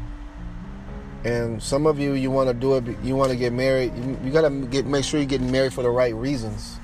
and 1.24 1.62
some 1.62 1.86
of 1.86 1.98
you, 1.98 2.12
you 2.12 2.30
want 2.30 2.48
to 2.48 2.54
do 2.54 2.76
it. 2.76 2.84
You 3.02 3.16
want 3.16 3.30
to 3.30 3.36
get 3.36 3.52
married. 3.52 3.96
You, 3.96 4.18
you 4.24 4.30
got 4.30 4.42
to 4.42 4.50
get 4.66 4.84
make 4.84 5.04
sure 5.04 5.18
you're 5.18 5.26
getting 5.26 5.50
married 5.50 5.72
for 5.72 5.82
the 5.82 5.90
right 5.90 6.14
reasons. 6.14 6.78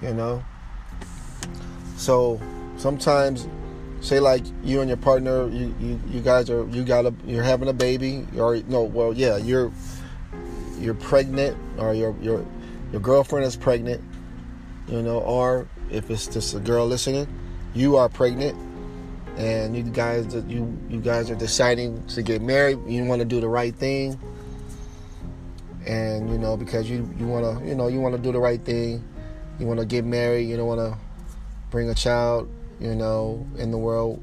You 0.00 0.14
know. 0.14 0.42
So 1.96 2.40
sometimes, 2.76 3.48
say 4.00 4.20
like 4.20 4.44
you 4.62 4.80
and 4.80 4.88
your 4.88 4.96
partner, 4.96 5.48
you, 5.48 5.74
you, 5.80 6.00
you 6.08 6.20
guys 6.20 6.50
are 6.50 6.66
you 6.68 6.84
got 6.84 7.06
a 7.06 7.14
you're 7.24 7.42
having 7.42 7.68
a 7.68 7.72
baby, 7.72 8.26
or 8.36 8.56
no, 8.68 8.82
well 8.82 9.12
yeah, 9.12 9.36
you're 9.36 9.72
you're 10.78 10.94
pregnant, 10.94 11.56
or 11.78 11.94
your 11.94 12.14
your 12.20 12.44
your 12.92 13.00
girlfriend 13.00 13.46
is 13.46 13.56
pregnant. 13.56 14.02
You 14.88 15.02
know, 15.02 15.20
or 15.20 15.66
if 15.90 16.10
it's 16.10 16.26
just 16.26 16.54
a 16.54 16.60
girl 16.60 16.86
listening, 16.86 17.26
you 17.74 17.96
are 17.96 18.08
pregnant 18.08 18.56
and 19.36 19.76
you 19.76 19.82
guys 19.82 20.32
you 20.46 20.78
you 20.88 21.00
guys 21.00 21.30
are 21.30 21.34
deciding 21.34 22.04
to 22.06 22.22
get 22.22 22.40
married 22.40 22.78
you 22.86 23.04
want 23.04 23.20
to 23.20 23.24
do 23.24 23.40
the 23.40 23.48
right 23.48 23.74
thing 23.74 24.18
and 25.86 26.30
you 26.30 26.38
know 26.38 26.56
because 26.56 26.88
you 26.88 27.08
you 27.18 27.26
want 27.26 27.44
to 27.44 27.66
you 27.66 27.74
know 27.74 27.88
you 27.88 28.00
want 28.00 28.14
to 28.14 28.20
do 28.20 28.30
the 28.30 28.38
right 28.38 28.64
thing 28.64 29.02
you 29.58 29.66
want 29.66 29.80
to 29.80 29.86
get 29.86 30.04
married 30.04 30.48
you 30.48 30.56
don't 30.56 30.68
want 30.68 30.78
to 30.78 30.96
bring 31.74 31.90
a 31.90 31.94
child 31.94 32.48
you 32.78 32.94
know 32.94 33.44
in 33.58 33.72
the 33.72 33.76
world 33.76 34.22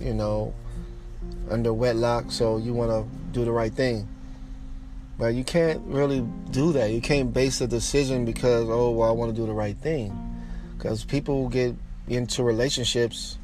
you 0.00 0.12
know 0.12 0.52
under 1.48 1.72
wedlock 1.72 2.30
so 2.30 2.58
you 2.58 2.74
want 2.74 2.90
to 2.90 3.08
do 3.32 3.42
the 3.42 3.50
right 3.50 3.72
thing 3.72 4.06
but 5.18 5.28
you 5.28 5.42
can't 5.42 5.80
really 5.86 6.20
do 6.50 6.74
that 6.74 6.90
you 6.90 7.00
can't 7.00 7.32
base 7.32 7.62
a 7.62 7.66
decision 7.66 8.26
because 8.26 8.68
oh 8.68 8.90
well 8.90 9.08
i 9.08 9.12
want 9.12 9.34
to 9.34 9.40
do 9.40 9.46
the 9.46 9.52
right 9.54 9.78
thing 9.78 10.12
because 10.76 11.04
people 11.06 11.48
get 11.48 11.74
into 12.08 12.42
relationships 12.42 13.38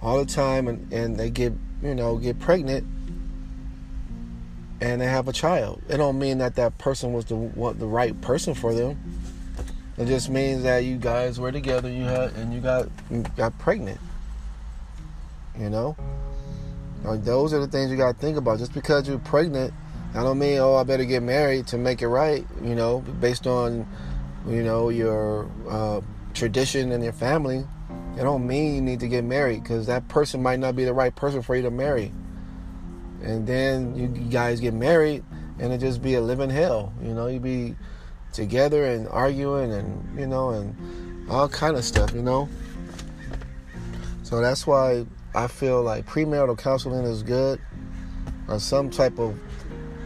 all 0.00 0.16
the 0.16 0.24
time 0.24 0.66
and, 0.66 0.90
and 0.90 1.18
they 1.18 1.28
get 1.28 1.52
you 1.82 1.94
know 1.94 2.16
get 2.16 2.40
pregnant 2.40 2.86
and 4.80 5.00
they 5.00 5.06
have 5.06 5.26
a 5.26 5.32
child. 5.32 5.82
It 5.88 5.96
don't 5.96 6.20
mean 6.20 6.38
that 6.38 6.54
that 6.54 6.78
person 6.78 7.12
was 7.12 7.24
the 7.24 7.34
what 7.34 7.80
the 7.80 7.86
right 7.86 8.18
person 8.20 8.54
for 8.54 8.72
them. 8.72 8.96
It 9.98 10.06
just 10.06 10.30
means 10.30 10.62
that 10.62 10.84
you 10.84 10.96
guys 10.96 11.40
were 11.40 11.50
together, 11.50 11.90
you 11.90 12.04
had, 12.04 12.32
and 12.36 12.52
you 12.54 12.60
got 12.60 12.88
you 13.10 13.24
got 13.36 13.58
pregnant. 13.58 14.00
You 15.58 15.70
know, 15.70 15.96
like 17.02 17.24
those 17.24 17.52
are 17.52 17.60
the 17.60 17.66
things 17.66 17.90
you 17.90 17.96
got 17.96 18.14
to 18.14 18.18
think 18.18 18.36
about. 18.36 18.58
Just 18.58 18.72
because 18.72 19.08
you're 19.08 19.18
pregnant, 19.18 19.74
I 20.14 20.22
don't 20.22 20.38
mean 20.38 20.58
oh 20.58 20.76
I 20.76 20.84
better 20.84 21.04
get 21.04 21.22
married 21.22 21.66
to 21.68 21.78
make 21.78 22.00
it 22.02 22.08
right. 22.08 22.46
You 22.62 22.74
know, 22.74 23.00
based 23.20 23.46
on 23.46 23.86
you 24.46 24.62
know 24.62 24.88
your 24.88 25.50
uh, 25.68 26.00
tradition 26.34 26.92
and 26.92 27.02
your 27.02 27.12
family. 27.12 27.66
It 28.16 28.22
don't 28.22 28.46
mean 28.48 28.74
you 28.74 28.80
need 28.80 29.00
to 29.00 29.08
get 29.08 29.22
married 29.22 29.62
because 29.62 29.86
that 29.86 30.08
person 30.08 30.42
might 30.42 30.58
not 30.58 30.74
be 30.74 30.84
the 30.84 30.92
right 30.92 31.14
person 31.14 31.40
for 31.40 31.54
you 31.54 31.62
to 31.62 31.70
marry 31.70 32.12
and 33.22 33.46
then 33.46 33.96
you 33.96 34.06
guys 34.30 34.60
get 34.60 34.74
married 34.74 35.24
and 35.58 35.72
it 35.72 35.78
just 35.78 36.02
be 36.02 36.14
a 36.14 36.20
living 36.20 36.50
hell 36.50 36.92
you 37.02 37.12
know 37.12 37.26
you 37.26 37.40
be 37.40 37.74
together 38.32 38.84
and 38.84 39.08
arguing 39.08 39.72
and 39.72 40.18
you 40.18 40.26
know 40.26 40.50
and 40.50 40.74
all 41.30 41.48
kind 41.48 41.76
of 41.76 41.84
stuff 41.84 42.12
you 42.14 42.22
know? 42.22 42.48
So 44.22 44.40
that's 44.40 44.66
why 44.66 45.06
i 45.34 45.46
feel 45.46 45.82
like 45.82 46.06
premarital 46.06 46.58
counseling 46.58 47.04
is 47.04 47.22
good 47.22 47.60
or 48.48 48.58
some 48.58 48.90
type 48.90 49.18
of 49.18 49.38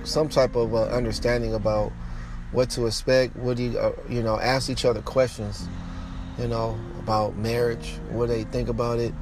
some 0.04 0.28
type 0.28 0.56
of 0.56 0.74
uh, 0.74 0.84
understanding 0.86 1.54
about 1.54 1.92
what 2.50 2.68
to 2.70 2.86
expect 2.86 3.34
what 3.36 3.56
do 3.56 3.64
you 3.64 3.78
uh, 3.78 3.92
you 4.08 4.22
know 4.22 4.38
ask 4.38 4.68
each 4.68 4.84
other 4.84 5.00
questions 5.02 5.68
you 6.38 6.48
know 6.48 6.78
about 6.98 7.36
marriage 7.36 7.94
what 8.10 8.28
they 8.28 8.44
think 8.44 8.68
about 8.68 8.98
it 8.98 9.14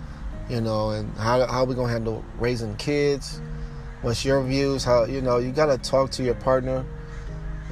you 0.49 0.61
know 0.61 0.91
and 0.91 1.15
how, 1.17 1.47
how 1.47 1.65
we 1.65 1.75
gonna 1.75 1.93
handle 1.93 2.25
raising 2.39 2.75
kids 2.77 3.41
what's 4.03 4.25
your 4.25 4.43
views 4.43 4.85
how 4.85 5.05
you 5.05 5.21
know 5.21 5.39
you 5.39 5.53
got 5.53 5.67
to 5.67 5.79
talk 5.79 6.11
to 6.11 6.23
your 6.23 6.35
partner 6.35 6.85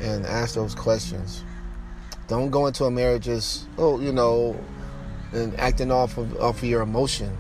and 0.01 0.27
ask 0.27 0.55
those 0.55 0.75
questions. 0.75 1.45
Don't 2.27 2.51
go 2.51 2.67
into 2.67 2.85
a 2.85 2.91
marriage 2.91 3.25
just 3.25 3.67
oh 3.79 4.01
you 4.01 4.13
know 4.13 4.59
and 5.33 5.59
acting 5.59 5.91
off 5.91 6.19
of 6.19 6.37
off 6.41 6.59
of 6.59 6.65
your 6.65 6.83
emotion 6.83 7.37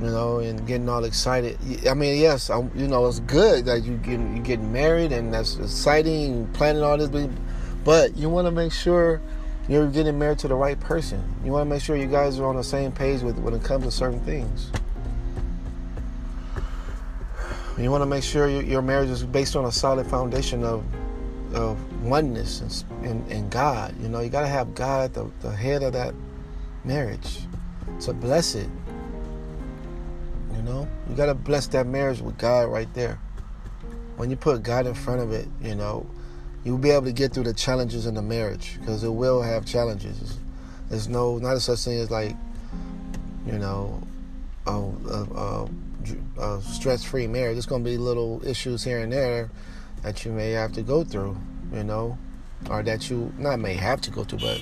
you 0.00 0.06
know 0.06 0.38
and 0.38 0.66
getting 0.66 0.88
all 0.88 1.04
excited. 1.04 1.58
I 1.86 1.94
mean 1.94 2.20
yes 2.20 2.50
I, 2.50 2.58
you 2.74 2.88
know 2.88 3.06
it's 3.06 3.20
good 3.20 3.64
that 3.66 3.84
you 3.84 3.96
get 3.98 4.18
you 4.18 4.40
getting 4.42 4.72
married 4.72 5.12
and 5.12 5.32
that's 5.32 5.56
exciting 5.56 6.48
planning 6.52 6.82
all 6.82 6.96
this 6.98 7.28
but 7.84 8.16
you 8.16 8.28
want 8.28 8.46
to 8.46 8.50
make 8.50 8.72
sure 8.72 9.20
you're 9.68 9.88
getting 9.88 10.18
married 10.18 10.38
to 10.40 10.48
the 10.48 10.54
right 10.54 10.78
person. 10.80 11.22
You 11.44 11.52
want 11.52 11.68
to 11.68 11.74
make 11.74 11.80
sure 11.80 11.96
you 11.96 12.06
guys 12.06 12.40
are 12.40 12.46
on 12.46 12.56
the 12.56 12.64
same 12.64 12.90
page 12.90 13.22
with 13.22 13.38
when 13.38 13.54
it 13.54 13.62
comes 13.62 13.84
to 13.84 13.90
certain 13.92 14.20
things 14.24 14.70
you 17.84 17.90
want 17.90 18.02
to 18.02 18.06
make 18.06 18.22
sure 18.22 18.48
your 18.48 18.82
marriage 18.82 19.10
is 19.10 19.24
based 19.24 19.56
on 19.56 19.64
a 19.64 19.72
solid 19.72 20.06
foundation 20.06 20.64
of 20.64 20.84
of 21.54 21.78
oneness 22.04 22.84
and, 23.02 23.26
and, 23.30 23.50
God. 23.50 23.94
You 24.00 24.08
know, 24.08 24.20
you 24.20 24.28
got 24.28 24.42
to 24.42 24.46
have 24.46 24.74
God 24.74 25.04
at 25.06 25.14
the, 25.14 25.30
the 25.40 25.50
head 25.50 25.82
of 25.82 25.92
that 25.94 26.14
marriage 26.84 27.40
to 28.02 28.12
bless 28.12 28.54
it. 28.54 28.68
You 30.54 30.62
know, 30.62 30.88
you 31.08 31.16
got 31.16 31.26
to 31.26 31.34
bless 31.34 31.66
that 31.68 31.86
marriage 31.86 32.20
with 32.20 32.38
God 32.38 32.70
right 32.70 32.92
there. 32.94 33.18
When 34.16 34.30
you 34.30 34.36
put 34.36 34.62
God 34.62 34.86
in 34.86 34.94
front 34.94 35.22
of 35.22 35.32
it, 35.32 35.48
you 35.60 35.74
know, 35.74 36.06
you'll 36.64 36.78
be 36.78 36.90
able 36.90 37.06
to 37.06 37.12
get 37.12 37.32
through 37.32 37.44
the 37.44 37.54
challenges 37.54 38.06
in 38.06 38.14
the 38.14 38.22
marriage 38.22 38.78
because 38.78 39.02
it 39.02 39.08
will 39.08 39.42
have 39.42 39.64
challenges. 39.64 40.38
There's 40.88 41.08
no, 41.08 41.38
not 41.38 41.56
a 41.56 41.60
such 41.60 41.80
thing 41.80 41.98
as 41.98 42.10
like, 42.10 42.36
you 43.46 43.58
know, 43.58 44.02
a 44.66 45.66
a 46.38 46.60
stress-free 46.62 47.26
marriage. 47.26 47.54
There's 47.54 47.66
going 47.66 47.84
to 47.84 47.90
be 47.90 47.96
little 47.96 48.40
issues 48.46 48.84
here 48.84 49.00
and 49.00 49.12
there 49.12 49.50
that 50.02 50.24
you 50.24 50.32
may 50.32 50.52
have 50.52 50.72
to 50.72 50.82
go 50.82 51.04
through, 51.04 51.36
you 51.72 51.84
know, 51.84 52.18
or 52.68 52.82
that 52.82 53.10
you 53.10 53.32
not 53.38 53.58
may 53.58 53.74
have 53.74 54.00
to 54.02 54.10
go 54.10 54.24
through, 54.24 54.40
but 54.40 54.60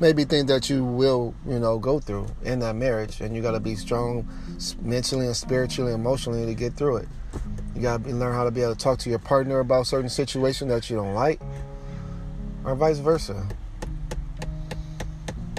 maybe 0.00 0.24
things 0.24 0.46
that 0.46 0.70
you 0.70 0.84
will, 0.84 1.34
you 1.46 1.58
know, 1.58 1.78
go 1.78 2.00
through 2.00 2.26
in 2.42 2.58
that 2.60 2.74
marriage, 2.74 3.20
and 3.20 3.34
you 3.36 3.42
got 3.42 3.52
to 3.52 3.60
be 3.60 3.74
strong 3.74 4.28
mentally 4.82 5.26
and 5.26 5.36
spiritually, 5.36 5.92
and 5.92 6.00
emotionally 6.00 6.46
to 6.46 6.54
get 6.54 6.74
through 6.74 6.96
it. 6.96 7.08
You 7.74 7.82
got 7.82 8.02
to 8.04 8.10
learn 8.14 8.34
how 8.34 8.44
to 8.44 8.50
be 8.50 8.62
able 8.62 8.74
to 8.74 8.78
talk 8.78 8.98
to 9.00 9.10
your 9.10 9.18
partner 9.18 9.60
about 9.60 9.86
certain 9.86 10.10
situations 10.10 10.70
that 10.70 10.90
you 10.90 10.96
don't 10.96 11.14
like, 11.14 11.40
or 12.64 12.74
vice 12.74 12.98
versa. 12.98 13.46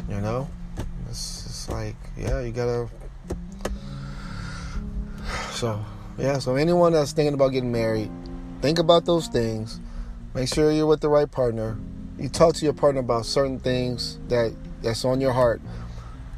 You 0.10 0.20
know, 0.20 0.50
it's, 1.10 1.46
it's 1.46 1.70
like, 1.70 1.96
yeah, 2.18 2.42
you 2.42 2.52
gotta 2.52 2.90
so, 5.62 5.86
yeah, 6.18 6.40
so 6.40 6.56
anyone 6.56 6.94
that's 6.94 7.12
thinking 7.12 7.36
about 7.36 7.50
getting 7.50 7.72
married, 7.72 8.10
think 8.64 8.80
about 8.80 9.06
those 9.06 9.28
things. 9.28 9.80
Make 10.34 10.48
sure 10.48 10.72
you're 10.72 10.88
with 10.88 11.02
the 11.02 11.10
right 11.10 11.30
partner. 11.30 11.78
You 12.18 12.30
talk 12.30 12.56
to 12.56 12.66
your 12.66 12.74
partner 12.74 13.02
about 13.02 13.28
certain 13.28 13.60
things 13.60 14.18
that 14.28 14.56
that's 14.82 15.06
on 15.06 15.22
your 15.22 15.34
heart. 15.34 15.62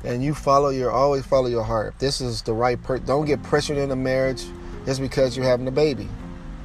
And 0.04 0.22
you 0.22 0.34
follow 0.34 0.72
your 0.72 0.92
always 0.92 1.26
follow 1.26 1.48
your 1.48 1.64
heart. 1.64 1.96
This 2.00 2.20
is 2.20 2.42
the 2.42 2.52
right 2.52 2.82
person, 2.84 3.06
don't 3.06 3.24
get 3.24 3.42
pressured 3.44 3.78
into 3.78 3.94
a 3.94 3.96
marriage 3.96 4.44
just 4.86 5.00
because 5.00 5.38
you're 5.38 5.46
having 5.46 5.70
a 5.70 5.72
baby. 5.72 6.10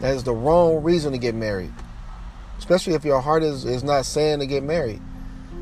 That 0.00 0.16
is 0.16 0.24
the 0.24 0.34
wrong 0.34 0.82
reason 0.82 1.12
to 1.12 1.18
get 1.18 1.36
married. 1.36 1.72
Especially 2.58 2.94
if 2.94 3.04
your 3.04 3.20
heart 3.20 3.44
is, 3.44 3.66
is 3.66 3.84
not 3.84 4.04
saying 4.04 4.40
to 4.40 4.46
get 4.48 4.64
married. 4.64 5.00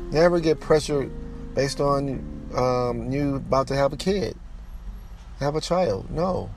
Never 0.09 0.39
get 0.39 0.59
pressured 0.59 1.11
based 1.53 1.79
on 1.79 2.49
um, 2.55 3.11
you 3.11 3.35
about 3.35 3.67
to 3.67 3.75
have 3.75 3.93
a 3.93 3.97
kid, 3.97 4.35
have 5.39 5.55
a 5.55 5.61
child. 5.61 6.09
No. 6.09 6.49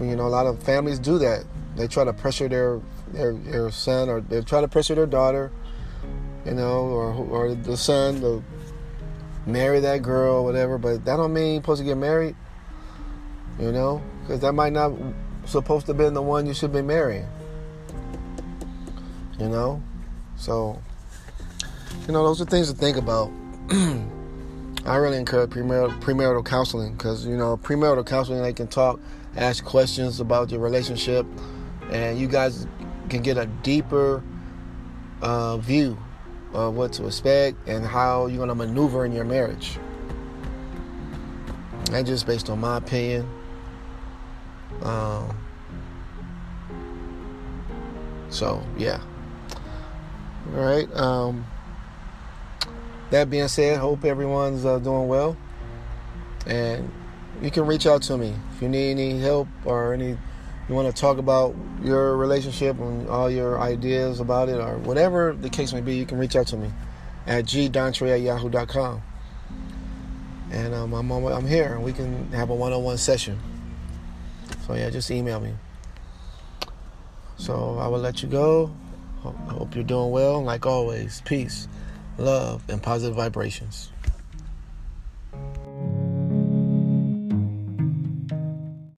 You 0.00 0.16
know, 0.16 0.26
a 0.26 0.28
lot 0.28 0.46
of 0.46 0.62
families 0.62 0.98
do 0.98 1.18
that. 1.18 1.44
They 1.76 1.86
try 1.86 2.04
to 2.04 2.12
pressure 2.12 2.48
their 2.48 2.80
their, 3.12 3.34
their 3.34 3.70
son, 3.70 4.08
or 4.08 4.20
they 4.20 4.40
try 4.42 4.60
to 4.60 4.68
pressure 4.68 4.94
their 4.94 5.06
daughter, 5.06 5.50
you 6.44 6.52
know, 6.52 6.80
or 6.80 7.12
or 7.12 7.54
the 7.54 7.76
son 7.76 8.20
to 8.20 8.42
marry 9.46 9.80
that 9.80 10.02
girl, 10.02 10.36
or 10.36 10.44
whatever. 10.44 10.78
But 10.78 11.04
that 11.04 11.16
don't 11.16 11.32
mean 11.32 11.54
you're 11.54 11.62
supposed 11.62 11.80
to 11.80 11.84
get 11.84 11.96
married. 11.96 12.34
You 13.60 13.70
know, 13.70 14.02
because 14.22 14.40
that 14.40 14.52
might 14.52 14.72
not 14.72 14.92
supposed 15.44 15.86
to 15.86 15.94
be 15.94 16.08
the 16.08 16.22
one 16.22 16.46
you 16.46 16.54
should 16.54 16.72
be 16.72 16.82
marrying. 16.82 17.26
You 19.38 19.48
know, 19.48 19.82
so 20.36 20.80
you 22.06 22.12
know 22.12 22.24
those 22.24 22.40
are 22.40 22.46
things 22.46 22.72
to 22.72 22.76
think 22.76 22.96
about. 22.96 23.30
I 24.84 24.96
really 24.96 25.18
encourage 25.18 25.50
premarital, 25.50 26.00
premarital 26.00 26.44
counseling 26.44 26.94
because 26.94 27.24
you 27.24 27.36
know 27.36 27.56
premarital 27.56 28.04
counseling 28.04 28.42
they 28.42 28.52
can 28.52 28.66
talk, 28.66 28.98
ask 29.36 29.64
questions 29.64 30.18
about 30.18 30.50
your 30.50 30.60
relationship, 30.60 31.24
and 31.90 32.18
you 32.18 32.26
guys 32.26 32.66
can 33.08 33.22
get 33.22 33.36
a 33.38 33.46
deeper 33.46 34.22
uh, 35.20 35.58
view 35.58 35.96
of 36.52 36.74
what 36.74 36.92
to 36.94 37.06
expect 37.06 37.56
and 37.68 37.86
how 37.86 38.26
you're 38.26 38.38
gonna 38.38 38.54
maneuver 38.54 39.04
in 39.04 39.12
your 39.12 39.24
marriage. 39.24 39.78
And 41.92 42.06
just 42.06 42.26
based 42.26 42.50
on 42.50 42.60
my 42.60 42.78
opinion. 42.78 43.28
Um, 44.82 45.36
so 48.30 48.64
yeah. 48.76 49.00
All 50.56 50.64
right. 50.64 50.92
Um, 50.96 51.46
that 53.12 53.28
being 53.28 53.48
said, 53.48 53.78
hope 53.78 54.06
everyone's 54.06 54.64
uh, 54.64 54.78
doing 54.78 55.06
well. 55.06 55.36
And 56.46 56.90
you 57.42 57.50
can 57.50 57.66
reach 57.66 57.86
out 57.86 58.00
to 58.04 58.16
me 58.16 58.34
if 58.54 58.62
you 58.62 58.70
need 58.70 58.92
any 58.92 59.20
help 59.20 59.48
or 59.66 59.92
any 59.92 60.16
you 60.68 60.74
want 60.74 60.94
to 60.94 60.98
talk 60.98 61.18
about 61.18 61.54
your 61.82 62.16
relationship 62.16 62.78
and 62.78 63.08
all 63.08 63.28
your 63.28 63.60
ideas 63.60 64.20
about 64.20 64.48
it 64.48 64.58
or 64.58 64.78
whatever 64.78 65.36
the 65.38 65.50
case 65.50 65.72
may 65.74 65.82
be, 65.82 65.94
you 65.94 66.06
can 66.06 66.18
reach 66.18 66.36
out 66.36 66.46
to 66.46 66.56
me 66.56 66.70
at 67.26 67.44
gdontre 67.44 68.14
at 68.14 68.20
yahoo.com. 68.22 69.02
And 70.50 70.74
um, 70.74 70.94
I'm, 70.94 71.10
I'm 71.10 71.46
here 71.46 71.74
and 71.74 71.84
we 71.84 71.92
can 71.92 72.30
have 72.32 72.48
a 72.48 72.54
one 72.54 72.72
on 72.72 72.82
one 72.82 72.96
session. 72.96 73.38
So, 74.66 74.74
yeah, 74.74 74.88
just 74.88 75.10
email 75.10 75.40
me. 75.40 75.52
So, 77.36 77.76
I 77.78 77.88
will 77.88 77.98
let 77.98 78.22
you 78.22 78.28
go. 78.28 78.72
Hope 79.22 79.74
you're 79.74 79.84
doing 79.84 80.10
well. 80.10 80.42
Like 80.42 80.64
always, 80.64 81.20
peace 81.26 81.68
love, 82.18 82.62
and 82.68 82.82
positive 82.82 83.14
vibrations. 83.14 83.91